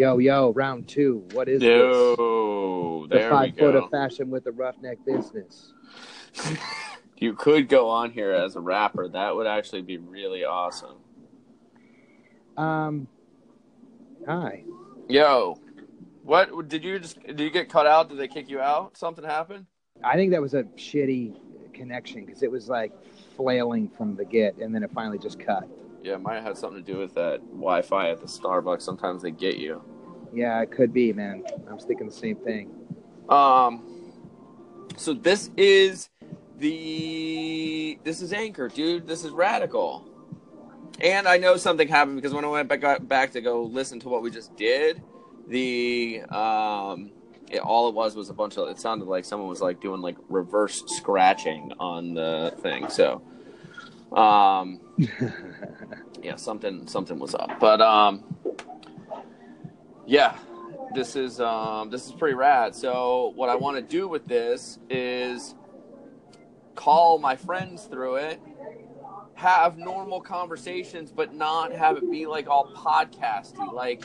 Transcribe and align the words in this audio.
Yo, 0.00 0.16
yo, 0.16 0.50
round 0.54 0.88
two. 0.88 1.26
What 1.32 1.46
is 1.46 1.60
Yo, 1.60 3.06
this? 3.10 3.22
The 3.22 3.28
five 3.28 3.54
foot 3.54 3.76
of 3.76 3.90
fashion 3.90 4.30
with 4.30 4.44
the 4.44 4.52
roughneck 4.52 5.04
business. 5.04 5.74
You 7.18 7.34
could 7.34 7.68
go 7.68 7.90
on 7.90 8.12
here 8.12 8.32
as 8.32 8.56
a 8.56 8.60
rapper. 8.60 9.06
That 9.06 9.36
would 9.36 9.46
actually 9.46 9.82
be 9.82 9.98
really 9.98 10.42
awesome. 10.42 10.96
Um, 12.56 13.08
hi. 14.26 14.64
Yo, 15.06 15.58
what 16.22 16.66
did 16.66 16.82
you 16.82 16.98
just? 16.98 17.22
Did 17.22 17.38
you 17.38 17.50
get 17.50 17.68
cut 17.68 17.86
out? 17.86 18.08
Did 18.08 18.16
they 18.16 18.26
kick 18.26 18.48
you 18.48 18.58
out? 18.58 18.96
Something 18.96 19.26
happened? 19.26 19.66
I 20.02 20.14
think 20.14 20.30
that 20.30 20.40
was 20.40 20.54
a 20.54 20.62
shitty 20.62 21.36
connection 21.74 22.24
because 22.24 22.42
it 22.42 22.50
was 22.50 22.70
like 22.70 22.90
flailing 23.36 23.90
from 23.90 24.16
the 24.16 24.24
get, 24.24 24.56
and 24.56 24.74
then 24.74 24.82
it 24.82 24.90
finally 24.94 25.18
just 25.18 25.38
cut. 25.38 25.68
Yeah, 26.02 26.14
it 26.14 26.22
might 26.22 26.42
have 26.42 26.56
something 26.56 26.82
to 26.82 26.92
do 26.92 26.98
with 26.98 27.14
that 27.14 27.40
Wi-Fi 27.50 28.10
at 28.10 28.20
the 28.20 28.26
Starbucks. 28.26 28.82
Sometimes 28.82 29.22
they 29.22 29.30
get 29.30 29.56
you. 29.56 29.82
Yeah, 30.32 30.60
it 30.62 30.70
could 30.70 30.92
be, 30.92 31.12
man. 31.12 31.44
I'm 31.68 31.78
thinking 31.78 32.06
the 32.06 32.12
same 32.12 32.36
thing. 32.36 32.70
Um, 33.28 34.12
so 34.96 35.12
this 35.12 35.50
is 35.56 36.08
the 36.58 37.98
this 38.04 38.22
is 38.22 38.32
Anchor, 38.32 38.68
dude. 38.68 39.06
This 39.06 39.24
is 39.24 39.30
radical. 39.30 40.06
And 41.00 41.26
I 41.26 41.38
know 41.38 41.56
something 41.56 41.88
happened 41.88 42.16
because 42.16 42.34
when 42.34 42.44
I 42.44 42.48
went 42.48 42.68
back 42.68 43.06
back 43.08 43.32
to 43.32 43.40
go 43.40 43.62
listen 43.62 44.00
to 44.00 44.08
what 44.08 44.22
we 44.22 44.30
just 44.30 44.54
did, 44.56 45.02
the 45.48 46.22
um, 46.28 47.10
it, 47.50 47.60
all 47.60 47.88
it 47.88 47.94
was 47.94 48.14
was 48.14 48.30
a 48.30 48.34
bunch 48.34 48.58
of. 48.58 48.68
It 48.68 48.78
sounded 48.78 49.08
like 49.08 49.24
someone 49.24 49.48
was 49.48 49.60
like 49.60 49.80
doing 49.80 50.00
like 50.00 50.16
reverse 50.28 50.82
scratching 50.86 51.72
on 51.80 52.14
the 52.14 52.54
thing. 52.60 52.88
So, 52.88 53.22
um, 54.12 54.80
yeah, 56.22 56.36
something 56.36 56.86
something 56.86 57.18
was 57.18 57.34
up. 57.34 57.60
But 57.60 57.80
um, 57.80 58.24
yeah, 60.06 60.36
this 60.94 61.16
is 61.16 61.40
um 61.40 61.90
this 61.90 62.06
is 62.06 62.12
pretty 62.12 62.34
rad. 62.34 62.74
So 62.74 63.32
what 63.36 63.48
I 63.48 63.54
want 63.54 63.76
to 63.76 63.82
do 63.82 64.08
with 64.08 64.26
this 64.26 64.78
is 64.88 65.54
call 66.74 67.18
my 67.18 67.36
friends 67.36 67.84
through 67.84 68.16
it, 68.16 68.40
have 69.34 69.78
normal 69.78 70.20
conversations, 70.20 71.12
but 71.12 71.34
not 71.34 71.72
have 71.72 71.96
it 71.96 72.10
be 72.10 72.26
like 72.26 72.48
all 72.48 72.72
podcasty. 72.74 73.72
Like 73.72 74.04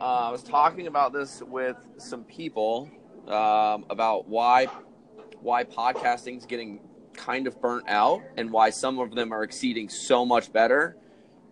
uh, 0.00 0.28
I 0.28 0.30
was 0.30 0.42
talking 0.42 0.86
about 0.86 1.12
this 1.12 1.42
with 1.42 1.76
some 1.98 2.24
people 2.24 2.90
um, 3.26 3.84
about 3.90 4.28
why 4.28 4.66
why 5.40 5.64
podcasting 5.64 6.36
is 6.38 6.46
getting 6.46 6.80
kind 7.20 7.46
of 7.46 7.60
burnt 7.60 7.84
out 7.88 8.22
and 8.36 8.50
why 8.50 8.70
some 8.70 8.98
of 8.98 9.14
them 9.14 9.32
are 9.32 9.42
exceeding 9.42 9.88
so 9.88 10.24
much 10.24 10.52
better. 10.52 10.96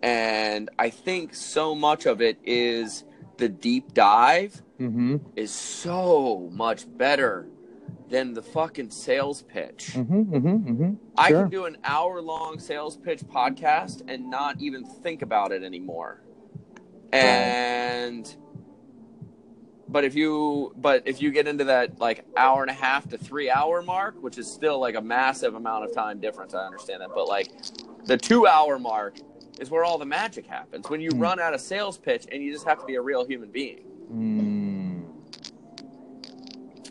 And 0.01 0.69
I 0.79 0.89
think 0.89 1.33
so 1.35 1.75
much 1.75 2.05
of 2.05 2.21
it 2.21 2.37
is 2.43 3.03
the 3.37 3.49
deep 3.49 3.93
dive 3.93 4.61
Mm-hmm. 4.79 5.17
is 5.35 5.51
so 5.51 6.49
much 6.53 6.85
better 6.97 7.45
than 8.07 8.33
the 8.33 8.41
fucking 8.41 8.89
sales 8.91 9.41
pitch. 9.41 9.91
Mm-hmm. 9.93 10.33
Mm-hmm. 10.35 10.47
Mm-hmm. 10.71 10.93
I 11.17 11.27
Sure. 11.27 11.41
can 11.41 11.49
do 11.49 11.65
an 11.65 11.75
hour 11.83 12.21
long 12.21 12.59
sales 12.59 12.95
pitch 12.95 13.19
podcast 13.19 14.03
and 14.07 14.29
not 14.29 14.61
even 14.61 14.85
think 14.85 15.21
about 15.21 15.51
it 15.51 15.63
anymore. 15.63 16.21
And 17.11 18.33
but 19.91 20.03
if 20.03 20.15
you 20.15 20.71
but 20.77 21.03
if 21.05 21.21
you 21.21 21.31
get 21.31 21.47
into 21.47 21.65
that 21.65 21.99
like 21.99 22.23
hour 22.37 22.61
and 22.61 22.69
a 22.69 22.73
half 22.73 23.09
to 23.09 23.17
3 23.17 23.49
hour 23.49 23.81
mark, 23.81 24.15
which 24.21 24.37
is 24.37 24.51
still 24.51 24.79
like 24.79 24.95
a 24.95 25.01
massive 25.01 25.55
amount 25.55 25.85
of 25.85 25.93
time 25.93 26.19
difference, 26.19 26.53
I 26.53 26.65
understand 26.65 27.01
that, 27.01 27.09
but 27.13 27.27
like 27.27 27.51
the 28.05 28.17
2 28.17 28.47
hour 28.47 28.79
mark 28.79 29.17
is 29.59 29.69
where 29.69 29.83
all 29.83 29.97
the 29.97 30.05
magic 30.05 30.45
happens. 30.45 30.89
When 30.89 31.01
you 31.01 31.09
Hmm. 31.11 31.19
run 31.19 31.39
out 31.39 31.53
of 31.53 31.61
sales 31.61 31.97
pitch 31.97 32.27
and 32.31 32.41
you 32.41 32.53
just 32.53 32.65
have 32.65 32.79
to 32.79 32.85
be 32.85 32.95
a 32.95 33.01
real 33.01 33.25
human 33.25 33.49
being. 33.49 33.79
Mm. 34.11 35.05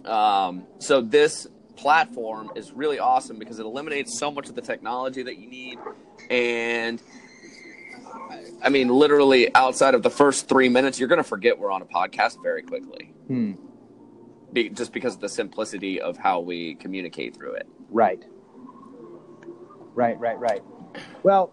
Um, 0.09 0.67
so 0.79 1.01
this 1.01 1.47
platform 1.77 2.51
is 2.57 2.73
really 2.73 2.99
awesome 2.99 3.39
because 3.39 3.59
it 3.59 3.65
eliminates 3.67 4.19
so 4.19 4.31
much 4.31 4.49
of 4.49 4.55
the 4.55 4.61
technology 4.63 5.23
that 5.23 5.37
you 5.39 5.49
need, 5.49 5.79
and 6.31 7.01
I 8.63 8.69
mean, 8.69 8.89
literally 8.89 9.55
outside 9.55 9.95
of 9.95 10.03
the 10.03 10.11
first 10.11 10.49
three 10.49 10.69
minutes, 10.69 10.99
you're 10.99 11.09
going 11.09 11.19
to 11.23 11.25
forget 11.29 11.59
we're 11.59 11.71
on 11.71 11.83
a 11.83 11.87
podcast 11.87 12.43
very 12.43 12.63
quickly, 12.63 13.15
Hmm. 13.29 13.53
be, 14.53 14.69
just 14.71 14.93
because 14.93 15.15
of 15.15 15.21
the 15.21 15.29
simplicity 15.29 16.01
of 16.01 16.17
how 16.17 16.41
we 16.41 16.75
communicate 16.77 17.35
through 17.37 17.55
it. 17.55 17.69
Right. 17.91 18.25
Right, 19.95 20.19
right, 20.19 20.39
right. 20.39 20.63
Well, 21.23 21.53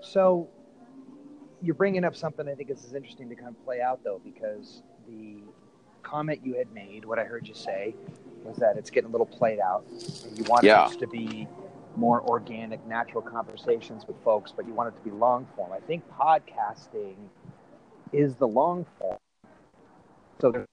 so 0.00 0.48
you're 1.62 1.74
bringing 1.74 2.04
up 2.04 2.16
something 2.16 2.48
I 2.48 2.54
think 2.54 2.70
is 2.70 2.92
interesting 2.94 3.28
to 3.28 3.34
kind 3.34 3.48
of 3.48 3.64
play 3.64 3.80
out, 3.80 4.02
though, 4.04 4.20
because 4.24 4.82
the 5.08 5.38
comment 6.02 6.40
you 6.44 6.54
had 6.56 6.72
made, 6.72 7.04
what 7.04 7.18
I 7.18 7.24
heard 7.24 7.46
you 7.48 7.54
say, 7.54 7.94
was 8.44 8.56
that 8.58 8.76
it's 8.76 8.90
getting 8.90 9.08
a 9.08 9.12
little 9.12 9.26
played 9.26 9.58
out, 9.58 9.84
and 10.24 10.38
you 10.38 10.44
want 10.44 10.64
Yeah. 10.64 10.86
to 10.98 11.06
be 11.06 11.48
more 11.96 12.20
organic, 12.22 12.84
natural 12.86 13.22
conversations 13.22 14.06
with 14.06 14.16
folks, 14.22 14.52
but 14.54 14.66
you 14.66 14.74
want 14.74 14.94
it 14.94 14.96
to 14.96 15.02
be 15.02 15.10
long 15.10 15.46
form. 15.56 15.72
I 15.72 15.80
think 15.80 16.04
podcasting 16.10 17.16
is 18.12 18.34
the 18.36 18.46
long 18.46 18.86
form. 18.98 19.18
So 20.40 20.52
there's 20.52 20.66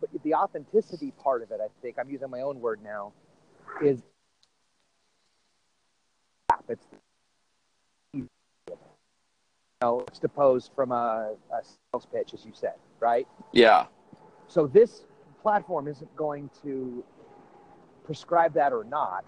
but 0.00 0.22
the 0.22 0.34
authenticity 0.34 1.12
part 1.22 1.42
of 1.42 1.50
it, 1.50 1.60
I 1.62 1.68
think, 1.82 1.96
I'm 1.98 2.10
using 2.10 2.30
my 2.30 2.40
own 2.40 2.60
word 2.60 2.80
now, 2.82 3.12
is 3.82 4.02
it's 6.68 6.86
you 8.12 8.28
know, 9.82 10.04
it's 10.06 10.18
deposed 10.18 10.70
from 10.74 10.92
a, 10.92 11.34
a 11.52 11.64
sales 11.64 12.06
pitch, 12.12 12.34
as 12.34 12.44
you 12.44 12.52
said, 12.54 12.74
right? 13.00 13.26
Yeah, 13.52 13.86
So 14.48 14.66
this 14.66 15.02
platform 15.42 15.88
isn't 15.88 16.14
going 16.16 16.50
to 16.62 17.04
prescribe 18.04 18.54
that 18.54 18.72
or 18.72 18.84
not. 18.84 19.24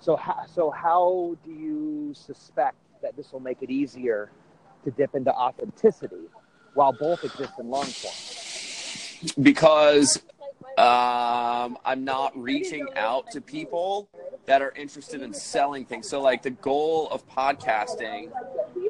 So 0.00 0.16
how, 0.16 0.44
so 0.46 0.70
how 0.70 1.36
do 1.44 1.50
you 1.50 2.12
suspect 2.14 2.76
that 3.02 3.16
this 3.16 3.32
will 3.32 3.40
make 3.40 3.62
it 3.62 3.70
easier 3.70 4.30
to 4.84 4.90
dip 4.90 5.14
into 5.14 5.32
authenticity 5.32 6.28
while 6.74 6.92
both 6.92 7.24
exist 7.24 7.52
in 7.58 7.70
long 7.70 7.86
form? 7.86 8.14
because 9.42 10.22
um, 10.78 11.78
I'm 11.84 12.04
not 12.04 12.36
reaching 12.36 12.86
out 12.96 13.30
to 13.32 13.40
people 13.40 14.08
that 14.46 14.62
are 14.62 14.72
interested 14.76 15.22
in 15.22 15.32
selling 15.32 15.84
things. 15.84 16.08
So, 16.08 16.20
like, 16.20 16.42
the 16.42 16.50
goal 16.50 17.08
of 17.10 17.26
podcasting 17.28 18.30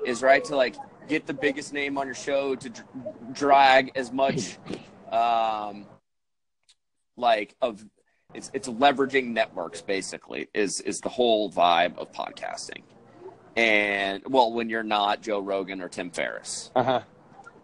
is 0.05 0.23
right 0.23 0.45
to 0.45 0.57
like 0.57 0.77
get 1.09 1.27
the 1.27 1.35
biggest 1.35 1.73
name 1.73 1.97
on 1.99 2.07
your 2.07 2.15
show 2.15 2.55
to 2.57 2.69
dr- 2.69 2.87
drag 3.33 3.93
as 3.95 4.13
much, 4.13 4.59
um, 5.11 5.87
like 7.17 7.55
of 7.63 7.85
it's 8.35 8.51
it's 8.53 8.69
leveraging 8.69 9.29
networks 9.29 9.81
basically 9.83 10.49
is 10.55 10.81
is 10.81 10.99
the 11.01 11.09
whole 11.09 11.51
vibe 11.51 11.97
of 11.99 12.13
podcasting. 12.13 12.83
And 13.57 14.23
well, 14.27 14.53
when 14.53 14.69
you're 14.69 14.83
not 14.83 15.23
Joe 15.23 15.41
Rogan 15.41 15.81
or 15.81 15.89
Tim 15.89 16.11
Ferriss 16.11 16.71
Uh 16.77 16.83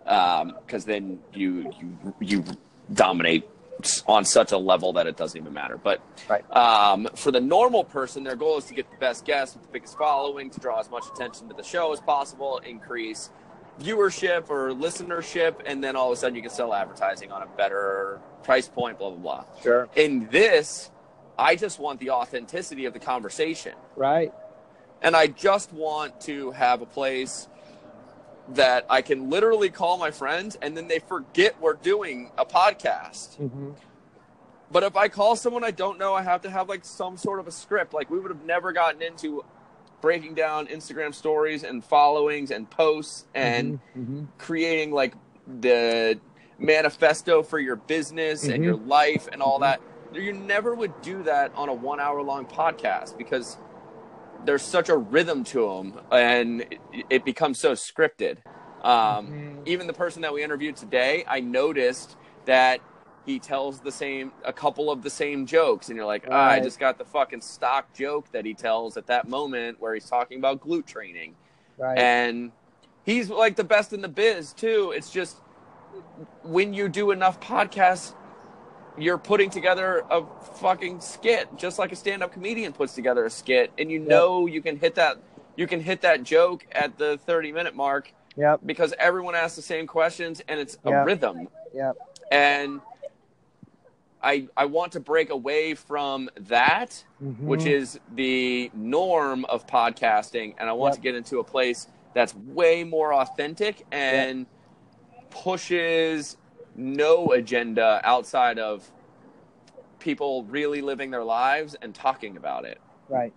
huh. 0.07 0.53
because 0.67 0.85
then 0.85 1.19
you 1.35 1.71
you 1.81 2.15
you 2.21 2.45
dominate 2.93 3.49
on 4.07 4.25
such 4.25 4.53
a 4.53 4.59
level 4.59 4.93
that 4.93 5.07
it 5.07 5.17
doesn't 5.17 5.39
even 5.41 5.53
matter. 5.53 5.77
But 5.77 6.01
Right. 6.29 6.45
um, 6.57 7.09
for 7.17 7.31
the 7.33 7.41
normal 7.41 7.83
person, 7.85 8.23
their 8.23 8.37
goal 8.37 8.59
is 8.59 8.65
to 8.67 8.75
get 8.75 8.89
the 8.91 8.97
best 8.99 9.25
guest 9.25 9.57
with 9.57 9.65
the 9.67 9.73
biggest 9.73 9.99
following, 9.99 10.51
to 10.51 10.61
draw 10.61 10.79
as 10.79 10.89
much 10.89 11.05
attention 11.13 11.49
to 11.49 11.55
the 11.55 11.65
show 11.65 11.93
as 11.93 12.01
possible, 12.01 12.59
increase 12.59 13.31
viewership 13.81 14.51
or 14.51 14.71
listenership, 14.71 15.57
and 15.67 15.83
then 15.83 15.97
all 15.97 16.13
of 16.13 16.17
a 16.17 16.21
sudden 16.21 16.37
you 16.37 16.43
can 16.43 16.51
sell 16.51 16.73
advertising 16.75 17.33
on 17.33 17.43
a 17.43 17.47
better 17.57 18.21
price 18.43 18.69
point. 18.69 18.99
Blah 18.99 19.11
blah 19.11 19.19
blah. 19.19 19.45
Sure. 19.63 19.89
In 19.97 20.29
this, 20.31 20.91
I 21.39 21.57
just 21.57 21.79
want 21.79 22.01
the 22.01 22.11
authenticity 22.11 22.85
of 22.85 22.93
the 22.93 22.99
conversation. 23.01 23.73
Right. 23.97 24.33
And 25.01 25.17
I 25.17 25.27
just 25.27 25.73
want 25.73 26.21
to 26.23 26.53
have 26.53 26.81
a 26.83 26.87
place 26.87 27.49
that 28.51 28.87
I 28.91 29.03
can 29.03 29.31
literally 29.31 29.71
call 29.71 29.99
my 29.99 30.11
friends 30.11 30.57
and 30.61 30.77
then 30.77 30.89
they 30.89 30.99
forget 30.99 31.61
we're 31.61 31.75
doing 31.75 32.31
a 32.37 32.45
podcast. 32.45 33.39
Mm-hmm. 33.39 33.71
But 34.71 34.83
if 34.85 34.97
I 34.97 35.09
call 35.09 35.37
someone 35.37 35.65
I 35.65 35.71
don't 35.71 35.99
know, 35.99 36.15
I 36.15 36.23
have 36.23 36.43
to 36.43 36.51
have 36.51 36.69
like 36.69 36.85
some 36.85 37.17
sort 37.17 37.41
of 37.41 37.47
a 37.47 37.51
script. 37.53 37.93
Like 37.95 38.11
we 38.11 38.19
would 38.19 38.31
have 38.31 38.45
never 38.45 38.73
gotten 38.73 39.03
into 39.03 39.45
breaking 40.01 40.35
down 40.35 40.67
Instagram 40.67 41.15
stories 41.15 41.63
and 41.63 41.85
followings 41.85 42.51
and 42.51 42.69
posts 42.69 43.27
and 43.35 43.79
Mm-hmm. 43.97 44.25
creating 44.39 44.91
like 44.93 45.15
the 45.61 46.19
manifesto 46.63 47.43
for 47.43 47.59
your 47.59 47.77
business 47.77 48.45
and 48.45 48.63
Mhm. 48.63 48.65
your 48.65 48.77
life 48.77 49.29
and 49.33 49.43
all 49.43 49.59
Mhm. 49.59 49.63
that. 49.63 49.81
You 50.15 50.33
never 50.33 50.75
would 50.75 51.01
do 51.03 51.23
that 51.25 51.53
on 51.55 51.69
a 51.69 51.75
one 51.75 52.01
hour 52.01 52.23
long 52.23 52.45
podcast 52.47 53.17
because 53.17 53.57
there's 54.45 54.63
such 54.63 54.89
a 54.89 54.97
rhythm 54.97 55.45
to 55.45 55.69
them 55.69 56.01
and 56.11 56.63
it, 56.63 57.07
it 57.11 57.25
becomes 57.25 57.59
so 57.59 57.73
scripted. 57.73 58.39
Um, 58.83 59.29
Mhm. 59.29 59.53
Even 59.67 59.87
the 59.87 59.93
person 59.93 60.23
that 60.23 60.33
we 60.33 60.43
interviewed 60.43 60.77
today, 60.77 61.25
I 61.29 61.39
noticed 61.41 62.17
that 62.47 62.81
he 63.25 63.39
tells 63.39 63.79
the 63.79 63.93
same, 63.93 64.33
a 64.45 64.53
couple 64.53 64.91
of 64.91 65.03
the 65.05 65.11
same 65.11 65.47
jokes, 65.47 65.89
and 65.89 65.97
you're 65.97 66.05
like, 66.07 66.25
ah, 66.29 66.49
I 66.51 66.59
just 66.59 66.81
got 66.81 66.99
the 66.99 67.05
fucking 67.05 67.41
stock 67.43 67.93
joke 67.95 68.33
that 68.33 68.45
he 68.45 68.55
tells 68.55 68.97
at 68.97 69.07
that 69.07 69.29
moment 69.29 69.81
where 69.81 69.95
he's 69.95 70.11
talking 70.11 70.39
about 70.39 70.61
glute 70.61 70.87
training. 70.87 71.37
Right. 71.79 71.99
and 71.99 72.53
he's 73.05 73.31
like 73.31 73.57
the 73.57 73.65
best 73.65 73.93
in 73.93 74.03
the 74.03 74.09
biz 74.09 74.53
too. 74.53 74.93
It's 74.95 75.11
just 75.11 75.37
when 76.43 76.73
you 76.75 76.89
do 76.89 77.11
enough 77.11 77.41
podcasts, 77.41 78.15
you're 78.99 79.19
putting 79.19 79.49
together 79.51 80.05
a 80.11 80.23
fucking 80.57 81.01
skit, 81.01 81.49
just 81.57 81.79
like 81.79 81.93
a 81.93 81.97
stand-up 81.97 82.33
comedian 82.33 82.73
puts 82.73 82.95
together 82.95 83.25
a 83.25 83.31
skit, 83.31 83.73
and 83.79 83.91
you 83.91 84.01
Yep. 84.01 84.09
know 84.09 84.47
you 84.47 84.61
can 84.61 84.77
hit 84.77 84.95
that 84.97 85.17
you 85.55 85.67
can 85.67 85.81
hit 85.81 86.01
that 86.01 86.23
joke 86.23 86.67
at 86.73 86.97
the 86.97 87.19
30 87.19 87.53
minute 87.53 87.75
mark 87.75 88.11
Yep. 88.37 88.61
because 88.65 88.95
everyone 88.99 89.35
asks 89.35 89.55
the 89.57 89.61
same 89.63 89.87
questions 89.87 90.41
and 90.49 90.59
it's 90.59 90.79
a 90.87 90.91
Yeah. 90.91 91.05
rhythm 91.05 91.49
Yep. 91.75 91.97
and 92.31 92.81
I 94.23 94.49
I 94.57 94.65
want 94.67 94.93
to 94.93 95.01
break 95.01 95.29
away 95.29 95.75
from 95.75 96.31
that 96.37 97.05
Mhm. 97.23 97.41
which 97.41 97.67
is 97.67 98.01
the 98.15 98.71
norm 98.73 99.45
of 99.47 99.67
podcasting 99.67 100.55
and 100.59 100.71
I 100.71 100.73
want 100.73 100.93
Yep. 100.93 100.97
to 100.97 101.01
get 101.03 101.15
into 101.17 101.39
a 101.41 101.45
place 101.45 101.87
that's 102.15 102.35
way 102.35 102.83
more 102.85 103.13
authentic 103.13 103.85
and 103.93 104.47
pushes 105.33 106.37
no 106.77 107.33
agenda 107.33 108.01
outside 108.05 108.59
of 108.59 108.91
people 109.99 110.45
really 110.45 110.81
living 110.81 111.11
their 111.11 111.25
lives 111.25 111.75
and 111.83 111.95
talking 111.95 112.37
about 112.37 112.65
it 112.65 112.81
right. 113.09 113.33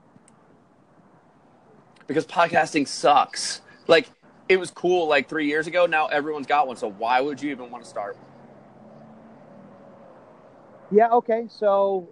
because 2.07 2.25
podcasting 2.25 2.87
sucks. 2.87 3.61
Like 3.87 4.09
it 4.49 4.57
was 4.57 4.71
cool 4.71 5.07
like 5.07 5.29
3 5.29 5.47
years 5.47 5.67
ago, 5.67 5.85
now 5.85 6.07
everyone's 6.07 6.47
got 6.47 6.67
one, 6.67 6.75
so 6.75 6.89
why 6.89 7.21
would 7.21 7.41
you 7.41 7.51
even 7.51 7.71
want 7.71 7.83
to 7.83 7.89
start? 7.89 8.17
Yeah. 10.91 11.09
Okay. 11.09 11.47
So 11.49 12.07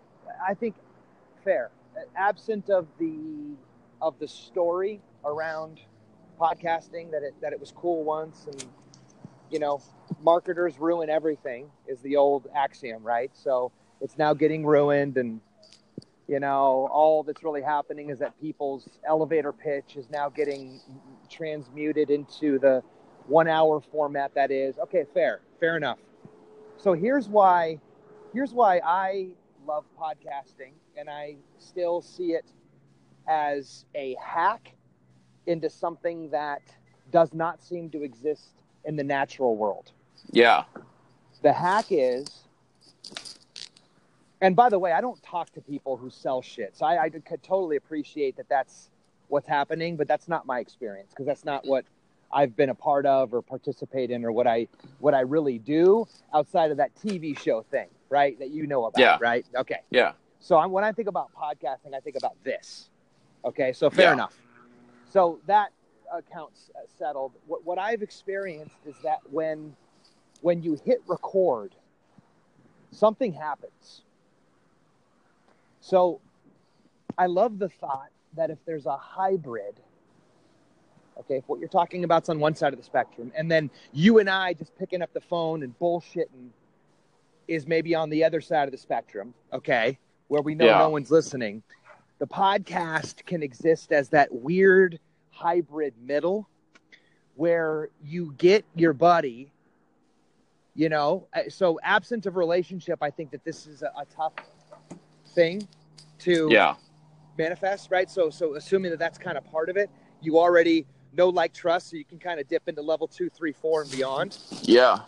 I 0.45 0.53
think 0.53 0.75
fair. 1.43 1.69
Absent 2.15 2.69
of 2.69 2.87
the 2.99 3.15
of 4.01 4.17
the 4.19 4.27
story 4.27 4.99
around 5.23 5.79
podcasting 6.39 7.11
that 7.11 7.23
it 7.23 7.33
that 7.41 7.53
it 7.53 7.59
was 7.59 7.71
cool 7.71 8.03
once 8.03 8.47
and 8.47 8.65
you 9.51 9.59
know 9.59 9.81
marketers 10.21 10.79
ruin 10.79 11.09
everything 11.09 11.69
is 11.87 11.99
the 12.01 12.15
old 12.15 12.47
axiom 12.55 13.03
right? 13.03 13.31
So 13.33 13.71
it's 14.01 14.17
now 14.17 14.33
getting 14.33 14.65
ruined 14.65 15.17
and 15.17 15.39
you 16.27 16.39
know 16.39 16.87
all 16.91 17.23
that's 17.23 17.43
really 17.43 17.61
happening 17.61 18.09
is 18.09 18.19
that 18.19 18.39
people's 18.39 18.87
elevator 19.07 19.53
pitch 19.53 19.95
is 19.95 20.09
now 20.09 20.29
getting 20.29 20.79
transmuted 21.29 22.09
into 22.09 22.59
the 22.59 22.83
one 23.27 23.47
hour 23.47 23.79
format 23.79 24.33
that 24.35 24.51
is 24.51 24.77
okay 24.79 25.05
fair 25.13 25.41
fair 25.59 25.77
enough. 25.77 25.99
So 26.77 26.93
here's 26.93 27.27
why 27.29 27.79
here's 28.33 28.53
why 28.53 28.81
i 28.83 29.29
love 29.65 29.85
podcasting 29.97 30.73
and 30.97 31.09
i 31.09 31.35
still 31.59 32.01
see 32.01 32.31
it 32.33 32.45
as 33.27 33.85
a 33.95 34.15
hack 34.21 34.75
into 35.45 35.69
something 35.69 36.29
that 36.31 36.61
does 37.11 37.33
not 37.33 37.61
seem 37.63 37.89
to 37.91 38.03
exist 38.03 38.62
in 38.85 38.95
the 38.95 39.03
natural 39.03 39.55
world 39.55 39.91
Yeah. 40.31 40.63
the 41.41 41.53
hack 41.53 41.87
is 41.89 42.43
and 44.41 44.55
by 44.55 44.69
the 44.69 44.79
way 44.79 44.91
i 44.91 45.01
don't 45.01 45.21
talk 45.23 45.51
to 45.53 45.61
people 45.61 45.97
who 45.97 46.09
sell 46.09 46.41
shit 46.41 46.75
so 46.75 46.85
i, 46.85 47.03
I 47.03 47.09
could 47.09 47.43
totally 47.43 47.75
appreciate 47.77 48.37
that 48.37 48.49
that's 48.49 48.89
what's 49.27 49.47
happening 49.47 49.95
but 49.97 50.07
that's 50.07 50.27
not 50.27 50.45
my 50.45 50.59
experience 50.59 51.09
because 51.11 51.25
that's 51.25 51.45
not 51.45 51.65
what 51.65 51.85
i've 52.31 52.55
been 52.55 52.69
a 52.69 52.75
part 52.75 53.05
of 53.05 53.33
or 53.33 53.41
participate 53.41 54.11
in 54.11 54.25
or 54.25 54.31
what 54.31 54.47
i 54.47 54.67
what 54.99 55.13
i 55.13 55.21
really 55.21 55.59
do 55.59 56.07
outside 56.33 56.71
of 56.71 56.77
that 56.77 56.91
tv 56.95 57.37
show 57.37 57.61
thing 57.61 57.87
right 58.09 58.37
that 58.39 58.49
you 58.51 58.67
know 58.67 58.85
about 58.85 58.99
Yeah. 59.01 59.17
right 59.19 59.45
okay 59.55 59.79
Yeah. 59.91 60.13
so 60.39 60.57
I'm, 60.57 60.71
when 60.71 60.83
i 60.83 60.91
think 60.91 61.07
about 61.07 61.29
podcasting 61.33 61.93
i 61.95 61.99
think 61.99 62.15
about 62.17 62.35
this 62.43 62.89
okay 63.45 63.71
so 63.73 63.89
fair 63.89 64.07
Yeah. 64.07 64.13
enough 64.13 64.37
so 65.09 65.39
that 65.47 65.69
account's 66.17 66.69
uh, 66.75 66.79
settled 66.97 67.31
what, 67.47 67.65
what 67.65 67.79
i've 67.79 68.01
experienced 68.01 68.75
is 68.85 68.95
that 69.03 69.19
when 69.31 69.75
when 70.41 70.61
you 70.61 70.77
hit 70.85 71.01
record 71.07 71.73
something 72.91 73.33
happens 73.33 74.03
so 75.81 76.19
i 77.17 77.25
love 77.25 77.57
the 77.59 77.69
thought 77.69 78.09
that 78.35 78.49
if 78.49 78.57
there's 78.65 78.85
a 78.85 78.95
hybrid 78.97 79.79
okay 81.17 81.37
if 81.37 81.43
what 81.47 81.59
you're 81.59 81.67
talking 81.69 82.03
about's 82.03 82.29
on 82.29 82.39
one 82.39 82.55
side 82.55 82.73
of 82.73 82.79
the 82.79 82.85
spectrum 82.85 83.31
and 83.35 83.49
then 83.49 83.69
you 83.91 84.19
and 84.19 84.29
i 84.29 84.53
just 84.53 84.77
picking 84.77 85.01
up 85.01 85.11
the 85.13 85.21
phone 85.21 85.63
and 85.63 85.77
bullshitting 85.79 86.49
is 87.47 87.67
maybe 87.67 87.93
on 87.95 88.09
the 88.09 88.23
other 88.23 88.39
side 88.41 88.67
of 88.67 88.71
the 88.71 88.77
spectrum 88.77 89.33
okay 89.51 89.97
where 90.27 90.41
we 90.41 90.53
know 90.55 90.65
Yeah. 90.65 90.77
no 90.77 90.89
one's 90.89 91.09
listening 91.11 91.63
the 92.19 92.27
podcast 92.27 93.25
can 93.25 93.41
exist 93.43 93.91
as 93.91 94.09
that 94.09 94.31
weird 94.31 94.99
hybrid 95.33 95.93
middle 96.05 96.47
where 97.35 97.89
you 98.03 98.33
get 98.37 98.63
your 98.75 98.93
buddy 98.93 99.51
you 100.75 100.89
know 100.89 101.27
Uh, 101.33 101.41
so 101.49 101.79
absent 101.83 102.25
of 102.25 102.35
relationship 102.35 102.99
i 103.01 103.09
think 103.09 103.31
that 103.31 103.43
this 103.43 103.65
is 103.65 103.81
a, 103.81 103.91
a 103.97 104.05
tough 104.15 104.33
thing 105.33 105.67
to 106.19 106.47
Yeah. 106.51 106.75
manifest 107.37 107.89
right 107.89 108.09
so 108.09 108.29
so 108.29 108.55
assuming 108.55 108.91
that 108.91 108.99
that's 108.99 109.17
kind 109.17 109.37
of 109.37 109.43
part 109.45 109.69
of 109.69 109.77
it 109.77 109.89
you 110.21 110.37
already 110.37 110.85
know 111.15 111.29
like 111.29 111.51
trust 111.53 111.89
so 111.89 111.97
you 111.97 112.05
can 112.05 112.19
kind 112.19 112.39
of 112.39 112.47
dip 112.47 112.67
into 112.69 112.81
level 112.81 113.07
two 113.07 113.29
three 113.29 113.51
four 113.53 113.81
and 113.81 113.91
beyond 113.91 114.37
Yeah. 114.61 114.99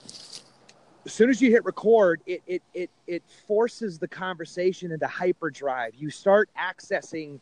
as 1.06 1.14
soon 1.14 1.30
as 1.30 1.40
you 1.40 1.52
hit 1.52 1.64
record, 1.66 2.22
it 2.26 2.42
it 2.48 2.64
it 2.74 2.90
it 3.06 3.22
forces 3.48 4.00
the 4.00 4.08
conversation 4.08 4.92
into 4.92 5.06
hyperdrive. 5.06 5.94
You 5.94 6.10
start 6.10 6.50
accessing 6.58 7.40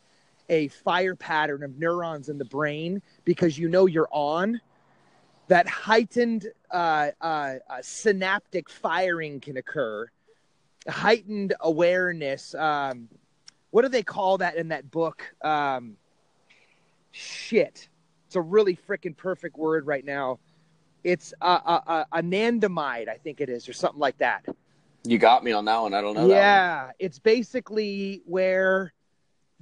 a 0.50 0.68
fire 0.70 1.16
pattern 1.16 1.64
of 1.64 1.78
neurons 1.78 2.30
in 2.30 2.38
the 2.38 2.46
brain 2.46 3.02
because 3.26 3.58
you 3.58 3.70
know 3.70 3.86
you're 3.86 4.10
on. 4.12 4.60
That 5.50 5.68
heightened 5.68 6.48
uh, 6.72 7.12
uh, 7.20 7.56
uh, 7.70 7.78
synaptic 7.82 8.70
firing 8.70 9.40
can 9.40 9.58
occur. 9.58 10.08
Heightened 10.88 11.54
awareness. 11.60 12.56
Um, 12.56 13.10
what 13.72 13.82
do 13.82 13.90
they 13.90 14.04
call 14.04 14.38
that 14.40 14.56
in 14.56 14.70
that 14.70 14.90
book? 14.90 15.24
Um, 15.42 15.98
shit. 17.12 17.90
It's 18.28 18.36
a 18.36 18.42
really 18.42 18.76
freaking 18.76 19.16
perfect 19.16 19.58
word 19.58 19.86
right 19.86 20.06
now 20.06 20.40
it's 21.04 21.34
a, 21.42 21.46
a, 21.46 22.06
a 22.14 22.22
anandamide, 22.22 23.10
I 23.10 23.18
think 23.18 23.42
it 23.42 23.50
is, 23.50 23.68
or 23.68 23.74
something 23.74 24.00
like 24.00 24.18
that. 24.20 24.46
You 25.04 25.18
got 25.18 25.44
me 25.44 25.52
on 25.52 25.66
that 25.66 25.82
one. 25.82 25.94
I 25.94 26.02
don't 26.02 26.16
know 26.16 26.28
that 26.28 26.34
yeah, 26.34 26.92
it's 26.98 27.20
basically 27.20 28.22
where 28.26 28.94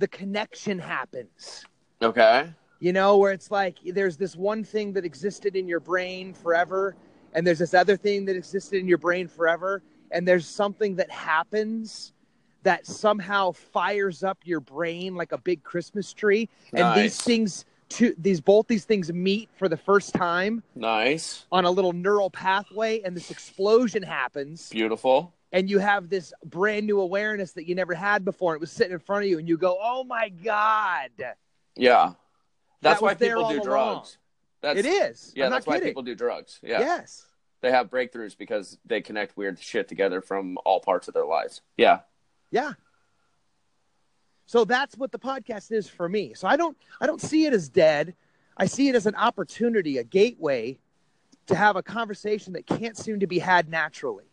the 0.01 0.07
connection 0.07 0.79
happens. 0.79 1.63
Okay. 2.01 2.51
You 2.79 2.91
know, 2.91 3.17
where 3.17 3.31
it's 3.31 3.51
like 3.51 3.77
there's 3.85 4.17
this 4.17 4.35
one 4.35 4.63
thing 4.63 4.91
that 4.93 5.05
existed 5.05 5.55
in 5.55 5.67
your 5.67 5.79
brain 5.79 6.33
forever, 6.33 6.95
and 7.33 7.45
there's 7.45 7.59
this 7.59 7.75
other 7.75 7.95
thing 7.95 8.25
that 8.25 8.35
existed 8.35 8.79
in 8.79 8.87
your 8.87 8.97
brain 8.97 9.27
forever, 9.27 9.83
and 10.09 10.27
there's 10.27 10.47
something 10.47 10.95
that 10.95 11.11
happens 11.11 12.13
that 12.63 12.87
somehow 12.87 13.51
fires 13.51 14.23
up 14.23 14.39
your 14.43 14.59
brain 14.59 15.13
like 15.15 15.31
a 15.31 15.37
big 15.37 15.63
Christmas 15.63 16.11
tree, 16.13 16.49
and 16.73 16.99
these 16.99 17.21
things, 17.21 17.65
two, 17.87 18.15
these 18.17 18.41
both 18.41 18.67
these 18.67 18.85
things 18.85 19.13
meet 19.13 19.49
for 19.55 19.69
the 19.69 19.77
first 19.77 20.15
time 20.15 20.63
Nice. 20.75 21.45
on 21.51 21.65
a 21.65 21.71
little 21.71 21.93
neural 21.93 22.31
pathway 22.31 23.01
and 23.01 23.15
this 23.15 23.29
explosion 23.29 24.01
happens 24.01 24.69
Beautiful. 24.69 25.33
And 25.51 25.69
you 25.69 25.79
have 25.79 26.09
this 26.09 26.33
brand 26.45 26.85
new 26.87 26.99
awareness 27.01 27.51
that 27.53 27.67
you 27.67 27.75
never 27.75 27.93
had 27.93 28.23
before 28.23 28.53
it 28.55 28.59
was 28.61 28.71
sitting 28.71 28.93
in 28.93 28.99
front 28.99 29.23
of 29.25 29.29
you 29.29 29.37
and 29.39 29.47
you 29.47 29.57
go 29.57 29.77
oh 29.81 30.03
my 30.03 30.29
god 30.29 31.09
Yeah. 31.75 32.13
That's 32.81 32.99
That 32.99 33.03
why 33.05 33.13
people 33.13 33.47
do 33.49 33.55
along. 33.57 33.63
drugs. 33.65 34.17
That's, 34.61 34.79
it 34.79 34.85
is 34.85 35.33
Yeah, 35.35 35.49
that's 35.49 35.67
why 35.67 35.79
people 35.79 36.03
do 36.03 36.15
drugs. 36.15 36.59
Yeah. 36.63 36.79
yes 36.79 37.25
They 37.61 37.71
have 37.71 37.89
breakthroughs 37.89 38.37
because 38.37 38.77
they 38.85 39.01
connect 39.01 39.37
weird 39.37 39.59
shit 39.59 39.87
together 39.87 40.21
from 40.21 40.57
all 40.65 40.79
parts 40.79 41.07
of 41.07 41.13
their 41.13 41.25
lives. 41.25 41.61
Yeah. 41.77 41.99
yeah 42.51 42.73
so 44.47 44.65
that's 44.65 44.97
what 44.97 45.11
the 45.11 45.19
podcast 45.19 45.71
is 45.71 45.87
for 45.87 46.09
me 46.09 46.33
so 46.33 46.47
i 46.47 46.57
don't 46.57 46.75
i 46.99 47.05
don't 47.05 47.21
see 47.21 47.45
it 47.45 47.53
as 47.53 47.69
dead 47.69 48.13
i 48.57 48.65
see 48.65 48.89
it 48.89 48.95
as 48.95 49.05
an 49.05 49.15
opportunity 49.15 49.97
a 49.97 50.03
gateway 50.03 50.77
to 51.47 51.55
have 51.55 51.75
a 51.77 51.83
conversation 51.83 52.51
that 52.53 52.65
can't 52.67 52.97
seem 52.97 53.19
to 53.19 53.27
be 53.27 53.39
had 53.39 53.69
naturally 53.69 54.25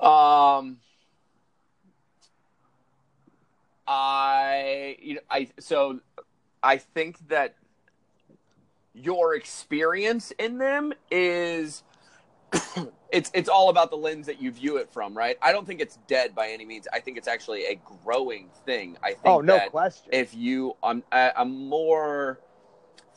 Um, 0.00 0.78
I, 3.86 4.96
you 5.00 5.14
know, 5.14 5.20
I, 5.30 5.48
so 5.58 6.00
I 6.62 6.78
think 6.78 7.28
that 7.28 7.54
your 8.94 9.34
experience 9.34 10.32
in 10.38 10.58
them 10.58 10.94
is, 11.10 11.82
it's, 13.12 13.30
it's 13.34 13.48
all 13.48 13.68
about 13.68 13.90
the 13.90 13.96
lens 13.96 14.26
that 14.26 14.40
you 14.40 14.50
view 14.50 14.78
it 14.78 14.90
from, 14.90 15.16
right? 15.16 15.36
I 15.42 15.52
don't 15.52 15.66
think 15.66 15.80
it's 15.80 15.98
dead 16.06 16.34
by 16.34 16.48
any 16.48 16.64
means. 16.64 16.88
I 16.92 17.00
think 17.00 17.18
it's 17.18 17.28
actually 17.28 17.66
a 17.66 17.80
growing 18.04 18.48
thing. 18.64 18.96
I 19.02 19.08
think 19.08 19.20
oh 19.24 19.40
no 19.40 19.60
question 19.68 20.10
if 20.12 20.34
you 20.34 20.76
I'm 20.82 21.02
I- 21.12 21.32
I'm 21.36 21.68
more 21.68 22.40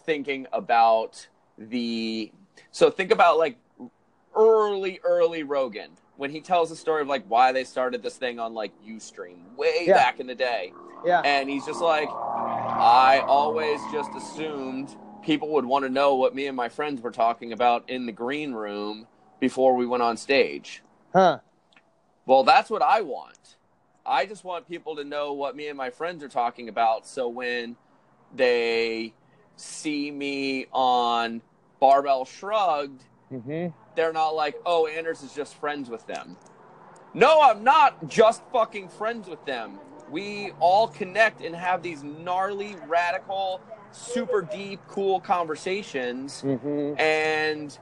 thinking 0.05 0.47
about 0.51 1.27
the 1.57 2.31
so 2.71 2.89
think 2.89 3.11
about 3.11 3.37
like 3.37 3.57
early 4.35 4.99
early 5.03 5.43
Rogan 5.43 5.91
when 6.17 6.29
he 6.31 6.41
tells 6.41 6.69
the 6.69 6.75
story 6.75 7.01
of 7.01 7.07
like 7.07 7.23
why 7.27 7.51
they 7.51 7.63
started 7.63 8.01
this 8.03 8.17
thing 8.17 8.39
on 8.39 8.53
like 8.53 8.71
Ustream 8.87 9.55
way 9.57 9.85
Yeah. 9.87 9.95
back 9.95 10.19
in 10.19 10.27
the 10.27 10.35
day 10.35 10.71
yeah 11.05 11.21
and 11.21 11.49
he's 11.49 11.65
just 11.65 11.81
like 11.81 12.07
I 12.09 13.23
always 13.27 13.79
just 13.91 14.09
assumed 14.15 14.95
people 15.21 15.49
would 15.49 15.65
want 15.65 15.83
to 15.85 15.89
know 15.89 16.15
what 16.15 16.33
me 16.35 16.47
and 16.47 16.55
my 16.57 16.69
friends 16.69 17.01
were 17.01 17.11
talking 17.11 17.53
about 17.53 17.89
in 17.89 18.05
the 18.05 18.11
green 18.11 18.51
room 18.53 19.07
before 19.39 19.75
we 19.75 19.85
went 19.85 20.01
on 20.03 20.17
stage. 20.17 20.81
Huh. 21.13 21.39
Well, 22.25 22.43
that's 22.43 22.69
what 22.69 22.81
I 22.81 23.01
want. 23.01 23.57
I 24.05 24.25
just 24.25 24.43
want 24.43 24.67
people 24.67 24.95
to 24.97 25.03
know 25.03 25.33
what 25.33 25.55
me 25.55 25.67
and 25.67 25.77
my 25.77 25.89
friends 25.91 26.23
are 26.23 26.29
talking 26.29 26.67
about 26.67 27.05
so 27.07 27.27
when 27.29 27.75
they 28.35 29.13
see 29.55 30.09
me 30.11 30.65
on 30.73 31.41
Barbell 31.79 32.25
Shrugged, 32.25 33.03
Mm-hmm. 33.31 33.67
They're 33.95 34.13
not 34.13 34.29
like, 34.29 34.55
oh, 34.65 34.87
Anders 34.87 35.23
is 35.23 35.33
just 35.33 35.55
friends 35.55 35.89
with 35.89 36.05
them. 36.07 36.37
No, 37.13 37.41
I'm 37.41 37.63
not 37.63 38.07
just 38.07 38.41
fucking 38.51 38.89
friends 38.89 39.27
with 39.27 39.43
them. 39.45 39.79
We 40.09 40.51
all 40.59 40.87
connect 40.87 41.41
and 41.41 41.55
have 41.55 41.83
these 41.83 42.03
gnarly, 42.03 42.75
radical, 42.87 43.61
super 43.91 44.41
deep, 44.41 44.79
cool 44.87 45.19
conversations. 45.19 46.41
Mm-hmm. 46.43 46.99
And 46.99 47.77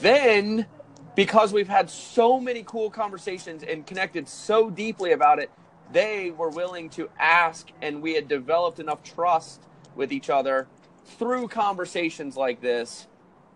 then, 0.00 0.66
because 1.14 1.52
we've 1.52 1.68
had 1.68 1.90
so 1.90 2.40
many 2.40 2.62
cool 2.64 2.90
conversations 2.90 3.62
and 3.62 3.86
connected 3.86 4.28
so 4.28 4.70
deeply 4.70 5.12
about 5.12 5.38
it, 5.38 5.50
they 5.92 6.30
were 6.30 6.48
willing 6.48 6.88
to 6.90 7.10
ask, 7.18 7.70
and 7.82 8.00
we 8.00 8.14
had 8.14 8.28
developed 8.28 8.80
enough 8.80 9.02
trust 9.02 9.62
with 9.94 10.10
each 10.10 10.30
other 10.30 10.66
through 11.04 11.48
conversations 11.48 12.36
like 12.36 12.60
this 12.62 13.06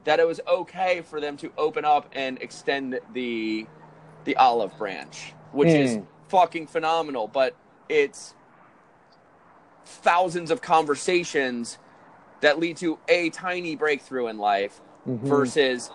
that 0.07 0.19
it 0.21 0.27
was 0.27 0.41
okay 0.49 1.03
for 1.03 1.21
them 1.21 1.37
to 1.37 1.53
open 1.59 1.85
up 1.85 2.09
and 2.15 2.41
extend 2.41 2.99
the 3.13 3.67
the 4.25 4.35
olive 4.37 4.77
branch, 4.79 5.35
which 5.53 5.69
is 5.69 5.99
Mm. 5.99 6.07
fucking 6.29 6.67
phenomenal. 6.67 7.29
But 7.29 7.55
it's 7.89 8.35
thousands 9.85 10.51
of 10.51 10.61
conversations 10.63 11.79
that 12.41 12.59
lead 12.59 12.77
to 12.79 12.99
a 13.09 13.31
tiny 13.31 13.77
breakthrough 13.77 14.27
in 14.27 14.39
life 14.39 14.81
Mhm. 15.07 15.21
versus 15.23 15.91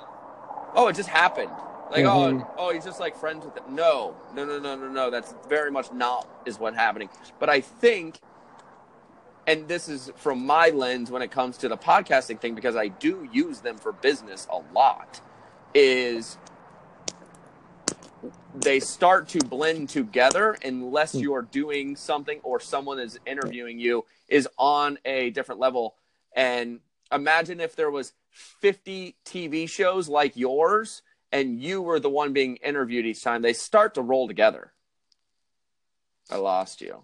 oh 0.76 0.88
it 0.88 0.96
just 0.96 1.10
happened 1.10 1.52
like 1.92 2.06
Mhm. 2.06 2.42
oh 2.42 2.48
oh 2.58 2.70
he's 2.74 2.86
just 2.86 3.00
like 3.02 3.16
friends 3.18 3.44
with 3.44 3.54
them 3.54 3.66
no 3.76 4.16
no 4.34 4.46
no 4.46 4.60
no 4.60 4.76
no 4.78 4.88
no 4.88 5.10
that's 5.10 5.36
very 5.50 5.70
much 5.70 5.92
not 5.92 6.26
is 6.46 6.58
what 6.58 6.74
happening 6.74 7.10
but 7.40 7.50
i 7.50 7.60
think 7.60 8.22
and 9.48 9.68
this 9.68 9.90
is 9.90 10.12
from 10.16 10.46
my 10.46 10.70
lens 10.70 11.10
when 11.10 11.22
it 11.22 11.32
comes 11.32 11.58
to 11.58 11.68
the 11.68 11.78
podcasting 11.78 12.40
thing 12.40 12.56
because 12.56 12.76
i 12.76 12.88
do 12.88 13.28
use 13.32 13.60
them 13.60 13.78
for 13.78 13.92
business 13.92 14.48
a 14.52 14.62
lot 14.74 15.22
is 15.74 16.38
they 18.54 18.80
start 18.80 19.28
to 19.30 19.40
blend 19.40 19.90
together 19.90 20.58
unless 20.64 21.14
hmm. 21.14 21.20
you're 21.20 21.42
doing 21.42 21.96
something 21.96 22.40
or 22.44 22.60
someone 22.60 23.00
is 23.00 23.20
interviewing 23.26 23.80
you 23.80 24.06
is 24.28 24.48
on 24.58 24.98
a 25.06 25.30
different 25.32 25.60
level. 25.60 25.96
And 26.36 26.80
imagine 27.12 27.60
if 27.60 27.76
there 27.76 27.92
was 27.92 28.14
50 28.32 29.16
tv 29.26 29.70
shows 29.70 30.08
like 30.08 30.38
yours 30.38 31.02
and 31.32 31.62
you 31.62 31.82
were 31.82 32.00
the 32.00 32.10
one 32.10 32.34
being 32.34 32.58
interviewed 32.58 33.06
each 33.06 33.24
time. 33.24 33.42
They 33.42 33.54
start 33.54 33.94
to 33.96 34.02
roll 34.02 34.28
together. 34.28 34.74
I 36.30 36.38
lost 36.38 36.82
you 36.82 37.04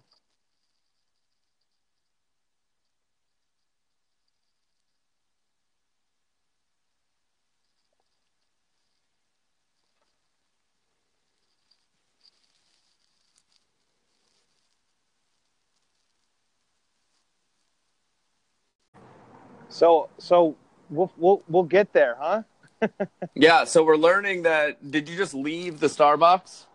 So 19.68 20.08
so 20.18 20.56
we'll 20.90 21.12
we'll 21.16 21.42
we'll 21.48 21.62
get 21.64 21.92
there, 21.92 22.16
huh? 22.18 22.42
yeah 23.34 23.64
so 23.64 23.82
we're 23.82 23.96
learning 23.96 24.44
that 24.44 24.92
did 24.92 25.08
you 25.08 25.16
just 25.16 25.34
leave 25.34 25.80
the 25.80 25.88
starbucks 25.88 26.66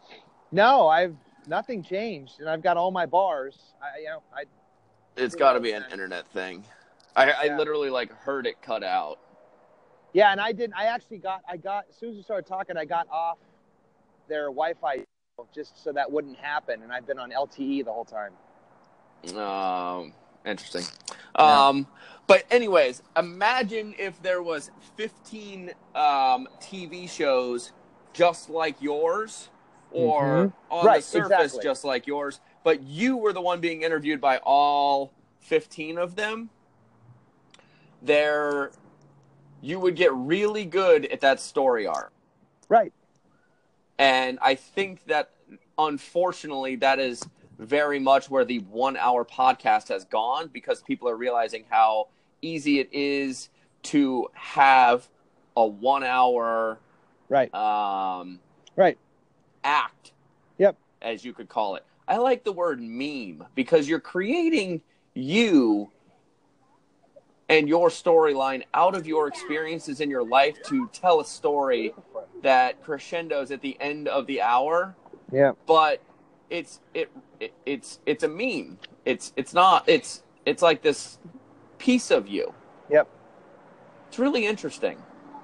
No, 0.52 0.90
I've 0.90 1.16
nothing 1.48 1.82
changed, 1.82 2.42
and 2.42 2.50
I've 2.50 2.62
got 2.62 2.76
all 2.76 2.92
my 2.92 3.06
bars. 3.06 3.58
I 3.82 4.00
you 4.00 4.06
know 4.08 4.24
I 4.36 4.44
it's 5.16 5.34
got 5.36 5.54
to 5.54 5.62
be 5.62 5.72
an 5.72 5.86
internet 5.92 6.28
thing 6.34 6.66
I, 7.16 7.32
I 7.32 7.58
literally 7.58 7.90
like 7.90 8.12
heard 8.12 8.46
it 8.48 8.62
cut 8.62 8.84
out 8.84 9.20
yeah, 10.14 10.32
and 10.32 10.40
I 10.40 10.52
didn't. 10.52 10.76
I 10.76 10.86
actually 10.86 11.18
got 11.18 11.42
I 11.50 11.58
got 11.58 11.86
as 11.90 11.96
soon 11.96 12.12
as 12.12 12.16
we 12.18 12.22
started 12.22 12.46
talking, 12.46 12.78
I 12.78 12.86
got 12.86 13.08
off 13.10 13.40
their 14.30 14.46
Wi-Fi 14.46 15.04
just 15.54 15.84
so 15.84 15.92
that 15.92 16.10
wouldn't 16.10 16.38
happen, 16.38 16.84
and 16.84 16.92
I've 16.92 17.08
been 17.08 17.18
on 17.18 17.32
LTE 17.32 17.84
the 17.84 17.92
whole 17.92 18.06
time. 18.06 18.32
Um, 19.36 20.14
interesting. 20.46 20.84
Yeah. 21.38 21.84
But 22.26 22.46
anyways, 22.50 23.02
imagine 23.18 23.96
if 23.98 24.22
there 24.22 24.42
was 24.42 24.72
15 24.96 25.72
um, 25.94 26.48
TV 26.62 27.10
shows 27.10 27.72
just 28.14 28.50
like 28.50 28.82
yours, 28.82 29.50
or 29.92 30.48
Mhm. 30.48 30.54
on 30.70 30.86
Right, 30.86 30.98
the 30.98 31.02
surface 31.02 31.54
exactly. 31.54 31.64
just 31.64 31.84
like 31.84 32.08
yours, 32.08 32.40
but 32.64 32.82
you 32.84 33.18
were 33.18 33.34
the 33.34 33.42
one 33.42 33.60
being 33.60 33.82
interviewed 33.82 34.22
by 34.22 34.38
all 34.44 35.12
15 35.42 35.98
of 35.98 36.16
them. 36.16 36.50
There, 38.02 38.72
you 39.62 39.80
would 39.80 39.96
get 39.96 40.14
really 40.14 40.66
good 40.66 41.06
at 41.06 41.22
that 41.22 41.40
story 41.40 41.86
arc. 41.86 42.12
Right. 42.70 42.94
And 43.98 44.40
I 44.42 44.56
think 44.56 45.06
that 45.06 45.32
unfortunately 45.78 46.76
that 46.78 47.00
is 47.00 47.24
very 47.60 48.00
much 48.00 48.30
where 48.30 48.46
the 48.46 48.60
one 48.60 48.98
hour 48.98 49.24
podcast 49.26 49.90
has 49.90 50.06
gone 50.06 50.50
because 50.52 50.82
people 50.82 51.08
are 51.10 51.16
realizing 51.16 51.66
how 51.70 52.08
easy 52.42 52.80
it 52.80 52.90
is 52.92 53.50
to 53.84 54.28
have 54.34 55.08
a 55.56 55.66
one 55.66 56.04
hour 56.04 56.80
Right. 57.30 57.54
um, 57.54 58.40
Right. 58.76 58.98
act, 59.64 60.12
Yep. 60.58 60.78
as 61.02 61.24
you 61.24 61.34
could 61.34 61.50
call 61.50 61.76
it. 61.76 61.86
I 62.08 62.18
like 62.18 62.44
the 62.44 62.52
word 62.52 62.82
meme 62.82 63.46
because 63.56 63.88
you're 63.88 64.00
creating 64.00 64.82
you 65.14 65.90
and 67.50 67.68
your 67.70 67.90
storyline 67.90 68.64
out 68.74 68.96
of 68.96 69.06
your 69.06 69.28
experiences 69.28 70.02
in 70.02 70.10
your 70.10 70.24
life 70.24 70.62
to 70.64 70.88
tell 70.92 71.20
a 71.20 71.26
story 71.26 71.94
that 72.42 72.82
crescendos 72.84 73.52
at 73.52 73.62
the 73.62 73.78
end 73.80 74.08
of 74.08 74.26
the 74.28 74.42
hour 74.42 74.96
Yeah. 75.32 75.52
but 75.66 76.02
it's 76.54 76.80
it, 76.94 77.10
it 77.40 77.54
it's 77.66 78.00
it's 78.06 78.24
a 78.24 78.28
meme 78.28 78.78
it's 79.06 79.34
it's 79.36 79.54
not 79.54 79.84
it's 79.88 80.24
it's 80.46 80.62
like 80.62 80.82
this 80.84 81.18
piece 81.80 82.12
of 82.12 82.28
you 82.28 82.54
Yep. 82.90 83.08
it's 84.08 84.20
really 84.20 84.46
interesting 84.46 84.98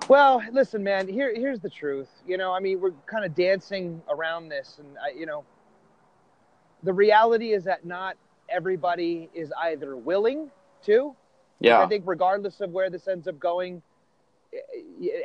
Well, 0.08 0.42
listen, 0.52 0.84
man. 0.84 1.08
Here, 1.08 1.34
here's 1.36 1.60
the 1.60 1.70
truth. 1.70 2.10
You 2.28 2.38
know, 2.38 2.52
I 2.52 2.60
mean, 2.60 2.80
we're 2.82 2.94
kind 3.06 3.26
of 3.26 3.36
dancing 3.36 4.02
around 4.10 4.50
this, 4.50 4.78
and 4.80 4.98
I, 4.98 5.18
you 5.18 5.26
know, 5.26 5.44
the 6.84 6.94
reality 6.94 7.54
is 7.54 7.64
that 7.66 7.86
not 7.86 8.18
everybody 8.50 9.30
is 9.34 9.52
either 9.64 9.96
willing 9.98 10.50
to. 10.86 11.16
yeah 11.60 11.82
I 11.82 11.88
think, 11.88 12.04
regardless 12.08 12.62
of 12.62 12.72
where 12.72 12.90
this 12.90 13.08
ends 13.08 13.28
up 13.28 13.40
going, 13.40 13.82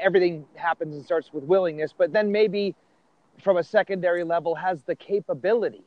everything 0.00 0.44
happens 0.54 0.94
and 0.96 1.04
starts 1.04 1.32
with 1.32 1.44
willingness. 1.44 1.94
But 1.96 2.12
then 2.12 2.30
maybe, 2.32 2.74
from 3.42 3.56
a 3.56 3.64
secondary 3.64 4.24
level, 4.24 4.54
has 4.54 4.82
the 4.82 4.94
capability, 4.94 5.84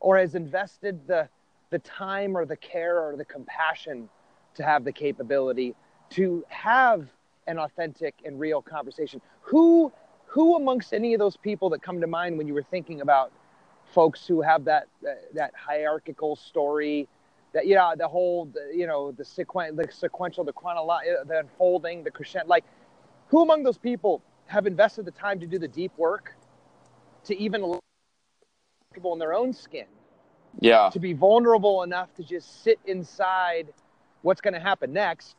or 0.00 0.18
has 0.18 0.34
invested 0.34 1.06
the 1.06 1.28
the 1.70 1.78
time 1.80 2.36
or 2.36 2.44
the 2.44 2.56
care 2.56 3.00
or 3.00 3.16
the 3.16 3.24
compassion 3.24 4.08
to 4.54 4.64
have 4.64 4.84
the 4.84 4.92
capability 4.92 5.74
to 6.10 6.44
have 6.48 7.06
an 7.46 7.58
authentic 7.58 8.14
and 8.24 8.38
real 8.40 8.60
conversation. 8.60 9.20
Who 9.42 9.92
who 10.26 10.56
amongst 10.56 10.92
any 10.92 11.12
of 11.14 11.18
those 11.18 11.36
people 11.36 11.70
that 11.70 11.82
come 11.82 12.00
to 12.00 12.06
mind 12.06 12.38
when 12.38 12.46
you 12.46 12.54
were 12.54 12.62
thinking 12.62 13.00
about 13.00 13.32
folks 13.92 14.26
who 14.26 14.40
have 14.40 14.64
that 14.64 14.86
that, 15.02 15.34
that 15.34 15.54
hierarchical 15.54 16.36
story 16.36 17.08
that 17.52 17.66
you 17.66 17.74
know 17.74 17.92
the 17.96 18.06
whole 18.06 18.48
you 18.72 18.86
know 18.86 19.12
the 19.12 19.24
sequen 19.24 19.76
the 19.76 19.90
sequential 19.92 20.44
the 20.44 20.52
chronological 20.52 21.20
uh, 21.20 21.24
the 21.24 21.40
unfolding 21.40 22.04
the 22.04 22.10
crescendo 22.10 22.46
like 22.46 22.64
who 23.28 23.42
among 23.42 23.62
those 23.62 23.78
people 23.78 24.22
have 24.46 24.66
invested 24.66 25.04
the 25.04 25.10
time 25.10 25.40
to 25.40 25.46
do 25.46 25.58
the 25.58 25.68
deep 25.68 25.92
work 25.96 26.34
to 27.24 27.38
even 27.38 27.62
allow 27.62 27.80
people 28.94 29.12
in 29.12 29.18
their 29.18 29.34
own 29.34 29.52
skin. 29.52 29.86
Yeah. 30.60 30.90
To 30.92 30.98
be 30.98 31.12
vulnerable 31.12 31.82
enough 31.82 32.12
to 32.16 32.24
just 32.24 32.64
sit 32.64 32.78
inside 32.86 33.72
what's 34.22 34.40
going 34.40 34.54
to 34.54 34.60
happen 34.60 34.92
next 34.92 35.36